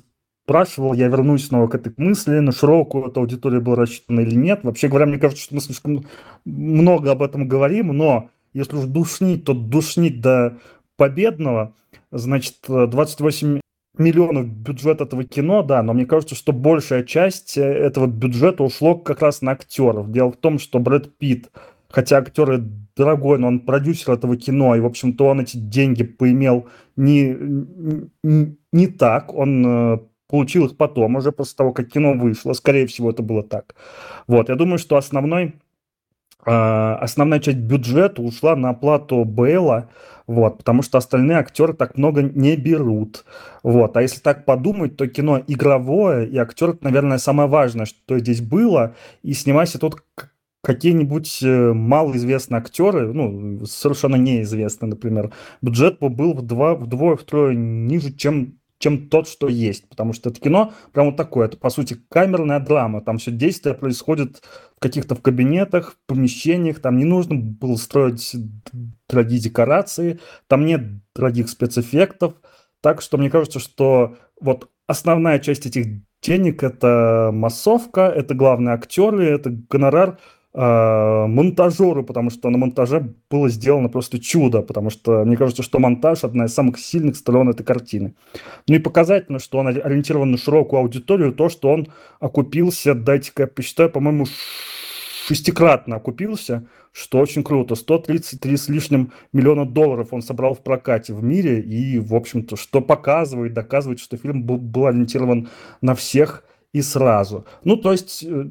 спрашивал, 0.47 0.93
я 0.93 1.09
вернусь 1.09 1.47
снова 1.47 1.67
к 1.67 1.75
этой 1.75 1.91
мысли, 1.97 2.39
на 2.39 2.53
широкую 2.53 3.09
эту 3.09 3.19
аудиторию 3.19 3.61
было 3.61 3.75
рассчитано 3.75 4.21
или 4.21 4.33
нет. 4.33 4.61
Вообще 4.63 4.87
говоря, 4.87 5.05
мне 5.05 5.17
кажется, 5.17 5.43
что 5.43 5.55
мы 5.55 5.59
слишком 5.59 6.05
много 6.45 7.11
об 7.11 7.21
этом 7.21 7.49
говорим, 7.49 7.87
но 7.87 8.29
если 8.53 8.77
уж 8.77 8.85
душнить, 8.85 9.43
то 9.43 9.53
душнить 9.53 10.21
до 10.21 10.57
победного, 10.95 11.73
значит, 12.11 12.55
28 12.65 13.59
миллионов 13.97 14.47
бюджет 14.47 15.01
этого 15.01 15.25
кино, 15.25 15.63
да, 15.63 15.83
но 15.83 15.91
мне 15.91 16.05
кажется, 16.05 16.35
что 16.35 16.53
большая 16.53 17.03
часть 17.03 17.57
э, 17.57 17.63
этого 17.63 18.07
бюджета 18.07 18.63
ушло 18.63 18.95
как 18.95 19.21
раз 19.21 19.41
на 19.41 19.51
актеров. 19.51 20.11
Дело 20.11 20.31
в 20.31 20.37
том, 20.37 20.59
что 20.59 20.79
Брэд 20.79 21.17
Питт, 21.17 21.51
хотя 21.89 22.19
актер 22.19 22.63
дорогой, 22.95 23.37
но 23.37 23.47
он 23.47 23.59
продюсер 23.59 24.13
этого 24.13 24.37
кино, 24.37 24.77
и, 24.77 24.79
в 24.79 24.85
общем-то, 24.85 25.25
он 25.25 25.41
эти 25.41 25.57
деньги 25.57 26.03
поимел 26.03 26.67
не, 26.95 27.35
не, 28.23 28.55
не 28.71 28.87
так, 28.87 29.33
он 29.33 29.65
э, 29.65 29.99
получил 30.27 30.65
их 30.65 30.77
потом, 30.77 31.15
уже 31.15 31.31
после 31.31 31.55
того, 31.55 31.73
как 31.73 31.89
кино 31.89 32.13
вышло, 32.13 32.53
скорее 32.53 32.87
всего, 32.87 33.11
это 33.11 33.23
было 33.23 33.43
так. 33.43 33.75
Вот, 34.27 34.49
я 34.49 34.55
думаю, 34.55 34.77
что 34.77 34.97
основной, 34.97 35.55
э, 36.45 36.51
основная 36.51 37.39
часть 37.39 37.57
бюджета 37.57 38.21
ушла 38.21 38.55
на 38.55 38.69
оплату 38.69 39.23
Бейла, 39.23 39.89
вот, 40.27 40.57
потому 40.57 40.81
что 40.81 40.97
остальные 40.97 41.37
актеры 41.37 41.73
так 41.73 41.97
много 41.97 42.21
не 42.21 42.57
берут. 42.57 43.23
Вот, 43.63 43.95
а 43.95 44.01
если 44.01 44.19
так 44.19 44.43
подумать, 44.43 44.97
то 44.97 45.07
кино 45.07 45.41
игровое, 45.47 46.27
и 46.27 46.37
актер, 46.37 46.77
наверное, 46.81 47.17
самое 47.17 47.47
важное, 47.47 47.85
что 47.85 48.19
здесь 48.19 48.41
было, 48.41 48.95
и 49.23 49.33
снимайся 49.33 49.79
тут 49.79 50.03
какие-нибудь 50.63 51.39
э, 51.43 51.71
малоизвестные 51.71 52.59
актеры, 52.59 53.13
ну, 53.13 53.65
совершенно 53.65 54.17
неизвестные, 54.17 54.89
например, 54.89 55.31
бюджет 55.61 55.99
был 56.01 56.33
в 56.33 56.41
два, 56.41 56.75
вдвое, 56.75 57.15
втрое 57.15 57.55
ниже, 57.55 58.11
чем 58.11 58.57
чем 58.79 59.09
тот, 59.09 59.27
что 59.27 59.47
есть. 59.47 59.89
Потому 59.89 60.13
что 60.13 60.29
это 60.29 60.39
кино 60.39 60.73
прям 60.91 61.07
вот 61.07 61.17
такое. 61.17 61.47
Это, 61.47 61.57
по 61.57 61.69
сути, 61.69 61.97
камерная 62.09 62.59
драма. 62.59 63.01
Там 63.01 63.17
все 63.17 63.31
действие 63.31 63.75
происходит 63.75 64.41
в 64.75 64.79
каких-то 64.79 65.15
в 65.15 65.21
кабинетах, 65.21 65.93
в 65.93 66.07
помещениях. 66.07 66.79
Там 66.79 66.97
не 66.97 67.05
нужно 67.05 67.35
было 67.35 67.75
строить 67.75 68.35
дорогие 69.09 69.39
декорации. 69.39 70.19
Там 70.47 70.65
нет 70.65 70.81
дорогих 71.15 71.49
спецэффектов. 71.49 72.35
Так 72.81 73.01
что 73.01 73.17
мне 73.17 73.29
кажется, 73.29 73.59
что 73.59 74.17
вот 74.39 74.69
основная 74.85 75.39
часть 75.39 75.65
этих 75.65 76.03
денег– 76.21 76.63
это 76.63 77.31
массовка, 77.33 78.01
это 78.01 78.33
главные 78.35 78.75
актеры, 78.75 79.25
это 79.25 79.49
гонорар– 79.49 80.19
а, 80.59 81.27
монтажеру, 81.27 82.03
потому 82.03 82.31
что 82.31 82.49
на 82.49 82.57
монтаже 82.57 83.13
было 83.29 83.47
сделано 83.47 83.89
просто 83.89 84.19
чудо, 84.19 84.63
потому 84.63 84.89
что 84.89 85.23
мне 85.23 85.37
кажется, 85.37 85.61
что 85.61 85.77
монтаж 85.77 86.23
одна 86.23 86.45
из 86.45 86.53
самых 86.55 86.79
сильных 86.79 87.15
сторон 87.15 87.47
этой 87.49 87.63
картины. 87.63 88.15
Ну 88.67 88.73
и 88.73 88.79
показательно, 88.79 89.37
что 89.37 89.59
он 89.59 89.67
ориентирован 89.67 90.31
на 90.31 90.37
широкую 90.39 90.79
аудиторию, 90.79 91.31
то, 91.31 91.49
что 91.49 91.69
он 91.69 91.89
окупился, 92.19 92.95
дайте-ка 92.95 93.43
я 93.43 93.47
посчитаю, 93.47 93.91
по-моему, 93.91 94.25
шестикратно 95.27 95.97
окупился, 95.97 96.65
что 96.91 97.19
очень 97.19 97.43
круто. 97.43 97.75
133 97.75 98.57
с 98.57 98.67
лишним 98.67 99.11
миллиона 99.33 99.63
долларов 99.63 100.07
он 100.09 100.23
собрал 100.23 100.55
в 100.55 100.63
прокате 100.63 101.13
в 101.13 101.23
мире, 101.23 101.61
и, 101.61 101.99
в 101.99 102.15
общем-то, 102.15 102.55
что 102.55 102.81
показывает, 102.81 103.53
доказывает, 103.53 103.99
что 103.99 104.17
фильм 104.17 104.41
был, 104.41 104.57
был 104.57 104.87
ориентирован 104.87 105.49
на 105.81 105.93
всех 105.93 106.43
и 106.73 106.81
сразу. 106.81 107.45
Ну, 107.63 107.77
то 107.77 107.91
есть 107.91 108.23
э, 108.23 108.45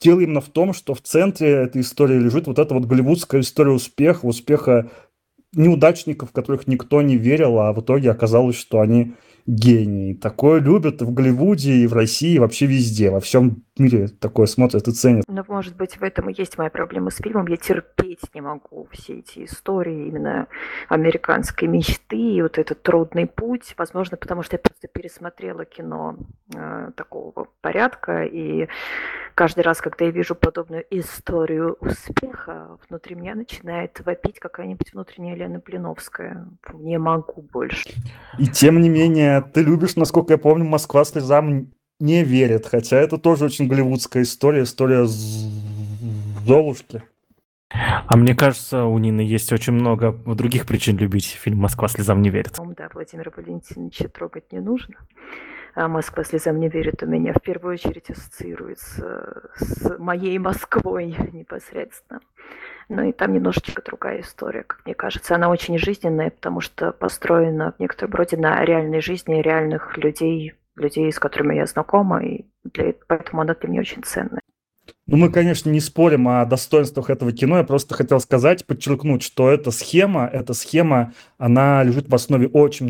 дело 0.00 0.20
именно 0.20 0.40
в 0.40 0.48
том, 0.48 0.72
что 0.72 0.94
в 0.94 1.02
центре 1.02 1.50
этой 1.50 1.82
истории 1.82 2.18
лежит 2.18 2.46
вот 2.46 2.58
эта 2.58 2.74
вот 2.74 2.86
голливудская 2.86 3.40
история 3.40 3.72
успеха, 3.72 4.26
успеха 4.26 4.90
неудачников, 5.54 6.30
в 6.30 6.32
которых 6.32 6.66
никто 6.66 7.02
не 7.02 7.16
верил, 7.16 7.58
а 7.58 7.72
в 7.72 7.80
итоге 7.80 8.10
оказалось, 8.10 8.56
что 8.56 8.80
они 8.80 9.14
гений. 9.46 10.14
Такое 10.14 10.60
любят 10.60 11.02
в 11.02 11.12
Голливуде, 11.12 11.72
и 11.72 11.86
в 11.86 11.94
России, 11.94 12.34
и 12.34 12.38
вообще 12.38 12.66
везде. 12.66 13.10
Во 13.10 13.20
всем 13.20 13.64
мире 13.76 14.08
такое 14.08 14.46
смотрят 14.46 14.86
и 14.86 14.92
ценят. 14.92 15.24
Ну, 15.26 15.44
может 15.48 15.76
быть, 15.76 15.98
в 15.98 16.02
этом 16.02 16.30
и 16.30 16.34
есть 16.36 16.58
моя 16.58 16.70
проблема 16.70 17.10
с 17.10 17.16
фильмом. 17.16 17.46
Я 17.48 17.56
терпеть 17.56 18.20
не 18.34 18.40
могу 18.40 18.88
все 18.92 19.18
эти 19.18 19.44
истории 19.44 20.06
именно 20.08 20.46
американской 20.88 21.68
мечты 21.68 22.16
и 22.16 22.42
вот 22.42 22.58
этот 22.58 22.82
трудный 22.82 23.26
путь. 23.26 23.74
Возможно, 23.76 24.16
потому 24.16 24.42
что 24.42 24.54
я 24.54 24.60
просто 24.60 24.88
пересмотрела 24.88 25.64
кино 25.64 26.16
э, 26.54 26.90
такого 26.96 27.48
порядка, 27.60 28.24
и 28.24 28.68
каждый 29.34 29.60
раз, 29.60 29.80
когда 29.80 30.04
я 30.04 30.10
вижу 30.10 30.34
подобную 30.34 30.84
историю 30.90 31.76
успеха, 31.80 32.78
внутри 32.88 33.14
меня 33.14 33.34
начинает 33.34 34.00
вопить 34.04 34.38
какая-нибудь 34.38 34.92
внутренняя 34.92 35.36
Лена 35.36 35.60
Блиновская. 35.64 36.46
Не 36.74 36.98
могу 36.98 37.42
больше. 37.42 37.90
И 38.38 38.46
тем 38.46 38.80
не 38.80 38.88
менее, 38.88 39.42
ты 39.42 39.62
любишь, 39.62 39.96
насколько 39.96 40.34
я 40.34 40.38
помню, 40.38 40.64
«Москва 40.64 41.04
слезам 41.04 41.72
не 42.00 42.24
верит», 42.24 42.66
хотя 42.66 42.98
это 42.98 43.18
тоже 43.18 43.44
очень 43.46 43.68
голливудская 43.68 44.22
история, 44.22 44.62
история 44.62 45.06
Золушки. 46.46 47.02
А 48.06 48.16
мне 48.16 48.34
кажется, 48.34 48.84
у 48.84 48.98
Нины 48.98 49.22
есть 49.22 49.52
очень 49.52 49.72
много 49.72 50.12
других 50.12 50.66
причин 50.66 50.98
любить 50.98 51.26
фильм 51.26 51.58
«Москва 51.58 51.88
слезам 51.88 52.20
не 52.20 52.30
верит». 52.30 52.58
Да, 52.76 52.90
Владимира 52.92 53.32
Валентиновича 53.34 54.08
трогать 54.08 54.52
не 54.52 54.60
нужно. 54.60 54.96
«Москва 55.74 56.24
слезам 56.24 56.60
не 56.60 56.68
верит» 56.68 57.02
у 57.02 57.06
меня 57.06 57.32
в 57.32 57.40
первую 57.40 57.74
очередь 57.74 58.10
ассоциируется 58.10 59.50
с 59.56 59.98
моей 59.98 60.38
Москвой 60.38 61.16
непосредственно. 61.32 62.20
Ну 62.88 63.02
и 63.04 63.12
там 63.12 63.32
немножечко 63.32 63.82
другая 63.82 64.20
история, 64.20 64.64
как 64.64 64.84
мне 64.84 64.94
кажется. 64.94 65.34
Она 65.34 65.48
очень 65.48 65.78
жизненная, 65.78 66.30
потому 66.30 66.60
что 66.60 66.92
построена 66.92 67.72
в 67.72 67.80
некотором 67.80 68.12
роде 68.14 68.36
на 68.36 68.64
реальной 68.64 69.00
жизни 69.00 69.40
реальных 69.40 69.96
людей, 69.96 70.54
людей, 70.76 71.10
с 71.10 71.18
которыми 71.18 71.54
я 71.54 71.66
знакома, 71.66 72.22
и 72.22 72.44
для, 72.64 72.94
поэтому 73.06 73.42
она 73.42 73.54
для 73.54 73.68
меня 73.68 73.80
очень 73.80 74.02
ценная. 74.02 74.42
Ну, 75.08 75.16
мы, 75.16 75.30
конечно, 75.30 75.68
не 75.68 75.80
спорим 75.80 76.28
о 76.28 76.44
достоинствах 76.44 77.10
этого 77.10 77.32
кино. 77.32 77.58
Я 77.58 77.64
просто 77.64 77.94
хотел 77.94 78.20
сказать, 78.20 78.64
подчеркнуть, 78.64 79.22
что 79.22 79.50
эта 79.50 79.72
схема, 79.72 80.30
эта 80.32 80.54
схема, 80.54 81.12
она 81.38 81.82
лежит 81.82 82.08
в 82.08 82.14
основе 82.14 82.46
очень 82.46 82.86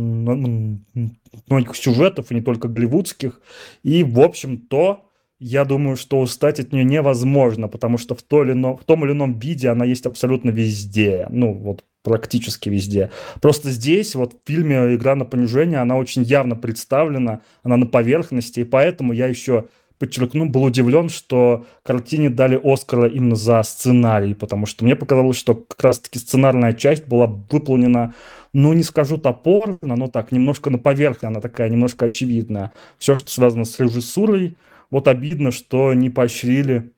многих 1.49 1.75
сюжетов, 1.75 2.31
и 2.31 2.35
не 2.35 2.43
только 2.43 2.69
голливудских. 2.69 3.41
И, 3.83 4.05
в 4.05 4.21
общем, 4.21 4.59
то, 4.59 5.09
я 5.39 5.65
думаю, 5.65 5.97
что 5.97 6.21
устать 6.21 6.61
от 6.61 6.73
нее 6.73 6.85
невозможно, 6.85 7.67
потому 7.67 7.97
что 7.97 8.15
в, 8.15 8.23
то 8.23 8.45
или 8.45 8.53
ином, 8.53 8.77
в 8.77 8.85
том 8.85 9.05
или 9.05 9.13
ином 9.13 9.39
виде 9.39 9.71
она 9.71 9.87
есть 9.87 10.05
абсолютно 10.05 10.51
везде. 10.51 11.27
Ну, 11.31 11.55
вот 11.55 11.83
практически 12.05 12.69
везде. 12.69 13.11
Просто 13.41 13.71
здесь, 13.71 14.15
вот 14.15 14.35
в 14.35 14.47
фильме 14.47 14.95
«Игра 14.95 15.15
на 15.15 15.25
понижение», 15.25 15.79
она 15.79 15.97
очень 15.97 16.25
явно 16.25 16.57
представлена, 16.57 17.41
она 17.63 17.79
на 17.79 17.87
поверхности, 17.87 18.61
и 18.61 18.65
поэтому 18.65 19.15
я 19.15 19.29
еще 19.29 19.67
подчеркну, 20.03 20.49
был 20.49 20.65
удивлен, 20.65 21.09
что 21.09 21.65
картине 21.85 22.29
дали 22.29 22.61
Оскара 22.61 23.07
именно 23.07 23.37
за 23.37 23.63
сценарий, 23.63 24.35
потому 24.35 24.67
что 24.67 24.85
мне 24.85 24.97
показалось, 24.97 25.37
что 25.37 25.55
как 25.55 25.81
раз-таки 25.81 26.19
сценарная 26.19 26.73
часть 26.73 27.07
была 27.07 27.29
выполнена, 27.29 28.13
ну, 28.53 28.73
не 28.73 28.83
скажу 28.83 29.17
топорно, 29.17 29.79
но 29.81 30.09
так, 30.09 30.33
немножко 30.33 30.71
на 30.71 30.79
поверхности, 30.79 31.27
она 31.27 31.41
такая 31.41 31.69
немножко 31.69 32.07
очевидная. 32.07 32.73
Все, 32.99 33.17
что 33.21 33.31
связано 33.31 33.65
с 33.65 33.79
режиссурой, 33.79 34.57
вот 34.91 35.07
обидно, 35.07 35.53
что 35.53 35.95
не 35.95 36.11
поощрили 36.11 36.91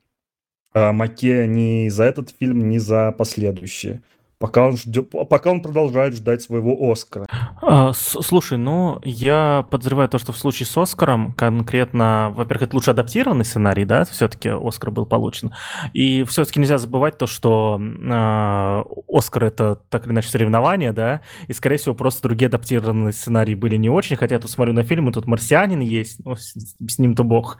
э, 0.73 0.91
Маке 0.91 1.45
ни 1.45 1.87
за 1.89 2.05
этот 2.05 2.33
фильм, 2.39 2.69
ни 2.69 2.79
за 2.79 3.11
последующие. 3.11 4.01
Пока 4.37 4.67
он, 4.67 4.77
ждет, 4.77 5.09
пока 5.29 5.51
он 5.51 5.61
продолжает 5.61 6.15
ждать 6.15 6.41
своего 6.41 6.91
Оскара. 6.91 7.25
А, 7.61 7.93
слушай, 7.93 8.57
ну, 8.57 8.99
я 9.03 9.65
подозреваю 9.69 10.09
то, 10.09 10.19
что 10.19 10.33
в 10.33 10.37
случае 10.37 10.67
с 10.67 10.77
Оскаром 10.77 11.33
конкретно, 11.33 12.33
во-первых, 12.35 12.67
это 12.67 12.75
лучше 12.75 12.91
адаптированный 12.91 13.45
сценарий, 13.45 13.85
да, 13.85 14.05
все-таки 14.05 14.49
Оскар 14.49 14.91
был 14.91 15.05
получен. 15.05 15.53
И 15.93 16.23
все-таки 16.25 16.59
нельзя 16.59 16.77
забывать 16.77 17.17
то, 17.17 17.27
что 17.27 17.79
э, 17.79 18.83
Оскар 19.07 19.45
это 19.45 19.75
так 19.89 20.05
или 20.05 20.13
иначе 20.13 20.29
соревнование, 20.29 20.91
да, 20.91 21.21
и, 21.47 21.53
скорее 21.53 21.77
всего, 21.77 21.95
просто 21.95 22.23
другие 22.23 22.47
адаптированные 22.47 23.13
сценарии 23.13 23.55
были 23.55 23.77
не 23.77 23.89
очень, 23.89 24.15
хотя 24.17 24.35
я 24.35 24.41
тут 24.41 24.51
смотрю 24.51 24.73
на 24.73 24.83
фильм, 24.83 25.09
и 25.09 25.13
тут 25.13 25.27
«Марсианин» 25.27 25.79
есть, 25.79 26.23
ну, 26.25 26.35
с, 26.35 26.53
с 26.53 26.99
ним-то 26.99 27.23
бог. 27.23 27.57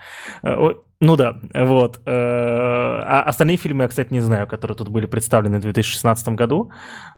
Э, 1.06 1.08
ну 1.08 1.16
да, 1.16 1.40
вот. 1.54 2.02
Э, 2.06 2.12
а 2.12 3.24
остальные 3.28 3.58
фильмы 3.58 3.84
я, 3.84 3.88
кстати, 3.88 4.12
не 4.12 4.22
знаю, 4.22 4.48
которые 4.48 4.76
тут 4.76 4.90
были 4.90 5.06
представлены 5.06 5.60
в 5.60 5.62
2016 5.62 6.30
году. 6.30 6.72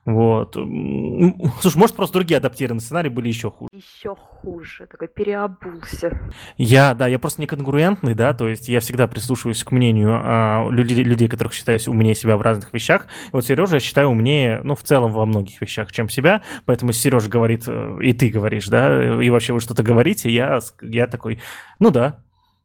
Вот. 0.06 0.54
Слушай, 0.54 1.78
может, 1.78 1.95
просто 1.95 2.13
другие 2.13 2.38
адаптированные 2.38 2.82
сценарии 2.82 3.10
были 3.10 3.28
еще 3.28 3.52
хуже. 3.52 3.69
Еще 3.73 4.15
хуже, 4.15 4.88
такой 4.88 5.08
переобулся. 5.08 6.17
Я, 6.58 6.93
да, 6.93 7.08
я 7.08 7.19
просто 7.19 7.41
не 7.41 7.47
конкурентный, 7.47 8.13
да, 8.13 8.34
то 8.34 8.47
есть 8.47 8.69
я 8.69 8.80
всегда 8.80 9.08
прислушиваюсь 9.08 9.63
к 9.63 9.71
мнению 9.71 10.21
а, 10.23 10.69
людей, 10.69 11.04
людей, 11.04 11.28
которых 11.28 11.54
считаю 11.54 11.80
умнее 11.88 12.15
себя 12.15 12.38
в 12.38 12.41
разных 12.41 12.73
вещах. 12.73 13.08
И 13.28 13.30
вот 13.34 13.45
Сережа 13.45 13.76
я 13.76 13.80
считаю 13.80 14.10
умнее, 14.10 14.62
ну, 14.63 14.76
в 14.76 14.84
целом 14.84 15.12
во 15.12 15.26
многих 15.26 15.60
вещах, 15.60 15.91
чем 15.91 16.10
себя, 16.10 16.41
поэтому 16.65 16.93
Сережа 16.93 17.30
говорит, 17.30 17.65
э, 17.67 17.97
и 18.02 18.13
ты 18.13 18.30
говоришь, 18.30 18.67
да, 18.67 19.21
и 19.21 19.30
вообще 19.30 19.54
вы 19.54 19.60
что-то 19.60 19.84
говорите, 19.84 20.30
я, 20.30 20.60
я 20.82 21.08
такой, 21.08 21.41
ну 21.80 21.91
да, 21.91 22.19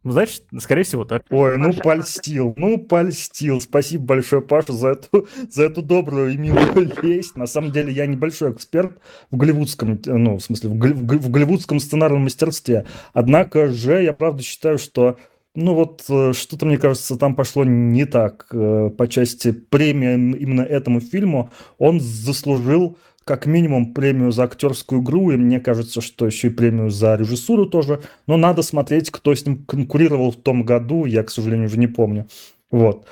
значит, 0.04 0.44
скорее 0.58 0.82
всего, 0.82 1.04
так. 1.04 1.24
Ой, 1.30 1.58
ну 1.58 1.72
польстил, 1.72 2.54
ну 2.56 2.78
польстил. 2.78 3.60
Спасибо 3.60 4.04
большое, 4.04 4.42
Паша, 4.42 4.72
за 4.72 4.88
эту, 4.88 5.28
за 5.50 5.64
эту 5.64 5.82
добрую 5.82 6.32
и 6.32 6.36
милую 6.36 6.90
весть. 7.02 7.36
На 7.36 7.46
самом 7.46 7.72
деле, 7.72 7.92
я 7.92 8.06
небольшой 8.06 8.52
эксперт 8.52 8.98
в 9.30 9.36
голливудском, 9.36 10.00
ну, 10.04 10.36
в 10.36 10.40
смысле, 10.42 10.70
в, 10.70 10.74
в 10.74 11.30
голливудском 11.30 11.80
сценарном 11.80 12.22
мастерстве. 12.22 12.86
Однако 13.12 13.68
же, 13.68 14.02
я 14.02 14.12
правда 14.12 14.42
считаю, 14.42 14.78
что 14.78 15.16
ну 15.54 15.74
вот 15.74 16.04
э, 16.08 16.32
что-то, 16.32 16.64
мне 16.64 16.78
кажется, 16.78 17.16
там 17.16 17.34
пошло 17.34 17.64
не 17.64 18.06
так 18.06 18.46
э, 18.52 18.90
по 18.96 19.06
части 19.06 19.52
премии 19.52 20.14
именно 20.38 20.62
этому 20.62 21.00
фильму. 21.00 21.50
Он 21.78 22.00
заслужил 22.00 22.96
как 23.24 23.46
минимум 23.46 23.94
премию 23.94 24.32
за 24.32 24.44
актерскую 24.44 25.02
игру, 25.02 25.30
и 25.30 25.36
мне 25.36 25.60
кажется, 25.60 26.00
что 26.00 26.26
еще 26.26 26.48
и 26.48 26.50
премию 26.50 26.90
за 26.90 27.16
режиссуру 27.16 27.66
тоже. 27.66 28.02
Но 28.26 28.36
надо 28.36 28.62
смотреть, 28.62 29.10
кто 29.10 29.34
с 29.34 29.46
ним 29.46 29.64
конкурировал 29.64 30.32
в 30.32 30.36
том 30.36 30.64
году, 30.64 31.04
я, 31.04 31.22
к 31.22 31.30
сожалению, 31.30 31.66
уже 31.66 31.78
не 31.78 31.86
помню. 31.86 32.26
Вот. 32.70 33.06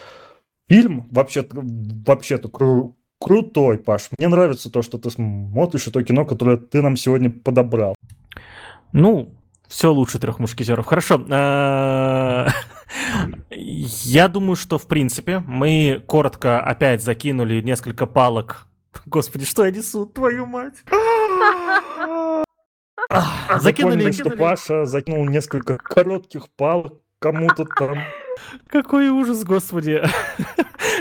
Фильм 0.69 1.07
вообще-то, 1.11 1.61
вообще-то 1.63 2.49
кру- 2.49 2.95
крутой, 3.21 3.79
Паш. 3.79 4.09
Мне 4.19 4.29
нравится 4.29 4.71
то, 4.71 4.83
что 4.83 4.99
ты 4.99 5.11
смотришь, 5.11 5.87
и 5.87 5.91
то 5.91 6.03
кино, 6.03 6.25
которое 6.25 6.57
ты 6.57 6.83
нам 6.83 6.97
сегодня 6.97 7.31
подобрал. 7.31 7.95
Ну, 8.93 9.35
все 9.69 9.93
лучше 9.93 10.19
трех 10.19 10.39
мушкетеров. 10.41 10.87
Хорошо. 10.87 11.25
А, 11.31 12.49
я 13.51 14.29
думаю, 14.29 14.57
что 14.57 14.79
в 14.79 14.87
принципе 14.87 15.39
мы 15.41 16.03
коротко 16.07 16.61
опять 16.61 17.03
закинули 17.03 17.61
несколько 17.61 18.07
палок 18.07 18.67
Господи, 19.07 19.45
что 19.45 19.65
я 19.65 19.71
несу, 19.71 20.07
твою 20.07 20.47
мать? 20.47 20.83
Закинули, 23.61 24.11
что 24.13 24.31
Паша 24.31 24.87
закинул 24.87 25.25
несколько 25.29 25.77
коротких 25.79 26.49
палок 26.51 27.01
кому-то 27.19 27.65
там. 27.65 27.99
Какой 28.69 29.09
ужас, 29.09 29.45
господи. 29.45 30.03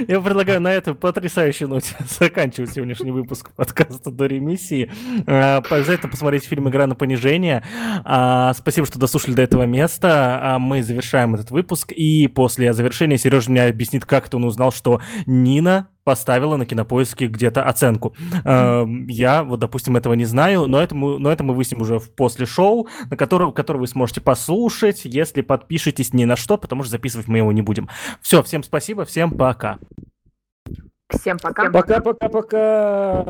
Я 0.08 0.22
предлагаю 0.22 0.62
на 0.62 0.72
этом 0.72 0.96
потрясающей 0.96 1.66
ноте 1.66 1.96
заканчивать 2.20 2.72
сегодняшний 2.72 3.12
выпуск 3.12 3.52
подкаста 3.56 4.12
до 4.12 4.26
ремиссии. 4.26 4.92
А, 5.28 5.58
обязательно 5.58 6.10
посмотреть 6.10 6.46
фильм 6.46 6.70
«Игра 6.70 6.88
на 6.88 6.96
понижение». 6.96 7.64
А, 8.06 8.54
спасибо, 8.54 8.88
что 8.88 9.00
дослушали 9.00 9.34
до 9.34 9.42
этого 9.42 9.64
места. 9.64 10.40
А, 10.42 10.60
мы 10.60 10.84
завершаем 10.84 11.36
этот 11.36 11.52
выпуск. 11.52 11.92
И 11.92 12.28
после 12.28 12.74
завершения 12.74 13.18
Сережа 13.18 13.52
мне 13.52 13.64
объяснит, 13.64 14.06
как 14.06 14.28
это 14.28 14.38
он 14.38 14.46
узнал, 14.46 14.72
что 14.72 15.02
Нина 15.26 15.90
поставила 16.06 16.56
на 16.56 16.66
кинопоиске 16.66 17.28
где-то 17.28 17.64
оценку. 17.64 18.16
Я, 18.44 19.44
вот, 19.44 19.60
допустим, 19.60 19.96
этого 19.96 20.16
не 20.16 20.26
знаю, 20.26 20.66
но 20.66 20.82
это 20.82 20.96
мы, 20.96 21.20
но 21.20 21.32
это 21.32 21.44
мы 21.44 21.54
выясним 21.54 21.82
уже 21.82 22.00
в 22.00 22.10
после 22.16 22.48
шоу, 22.48 22.88
на 23.12 23.16
котором, 23.16 23.52
который 23.52 23.78
вы 23.78 23.86
сможете 23.86 24.20
послушать, 24.20 25.02
если 25.04 25.42
подпишетесь 25.42 26.12
ни 26.14 26.26
на 26.26 26.36
что, 26.36 26.58
потому 26.58 26.82
что 26.82 26.92
записывать 26.92 27.28
мы 27.30 27.38
его 27.38 27.52
не 27.52 27.62
будем. 27.62 27.88
Все, 28.22 28.44
всем 28.44 28.64
спасибо, 28.64 29.06
всем 29.06 29.32
пока. 29.32 29.80
Всем 31.10 31.38
пока. 31.40 31.72
Пока-пока-пока. 31.72 33.26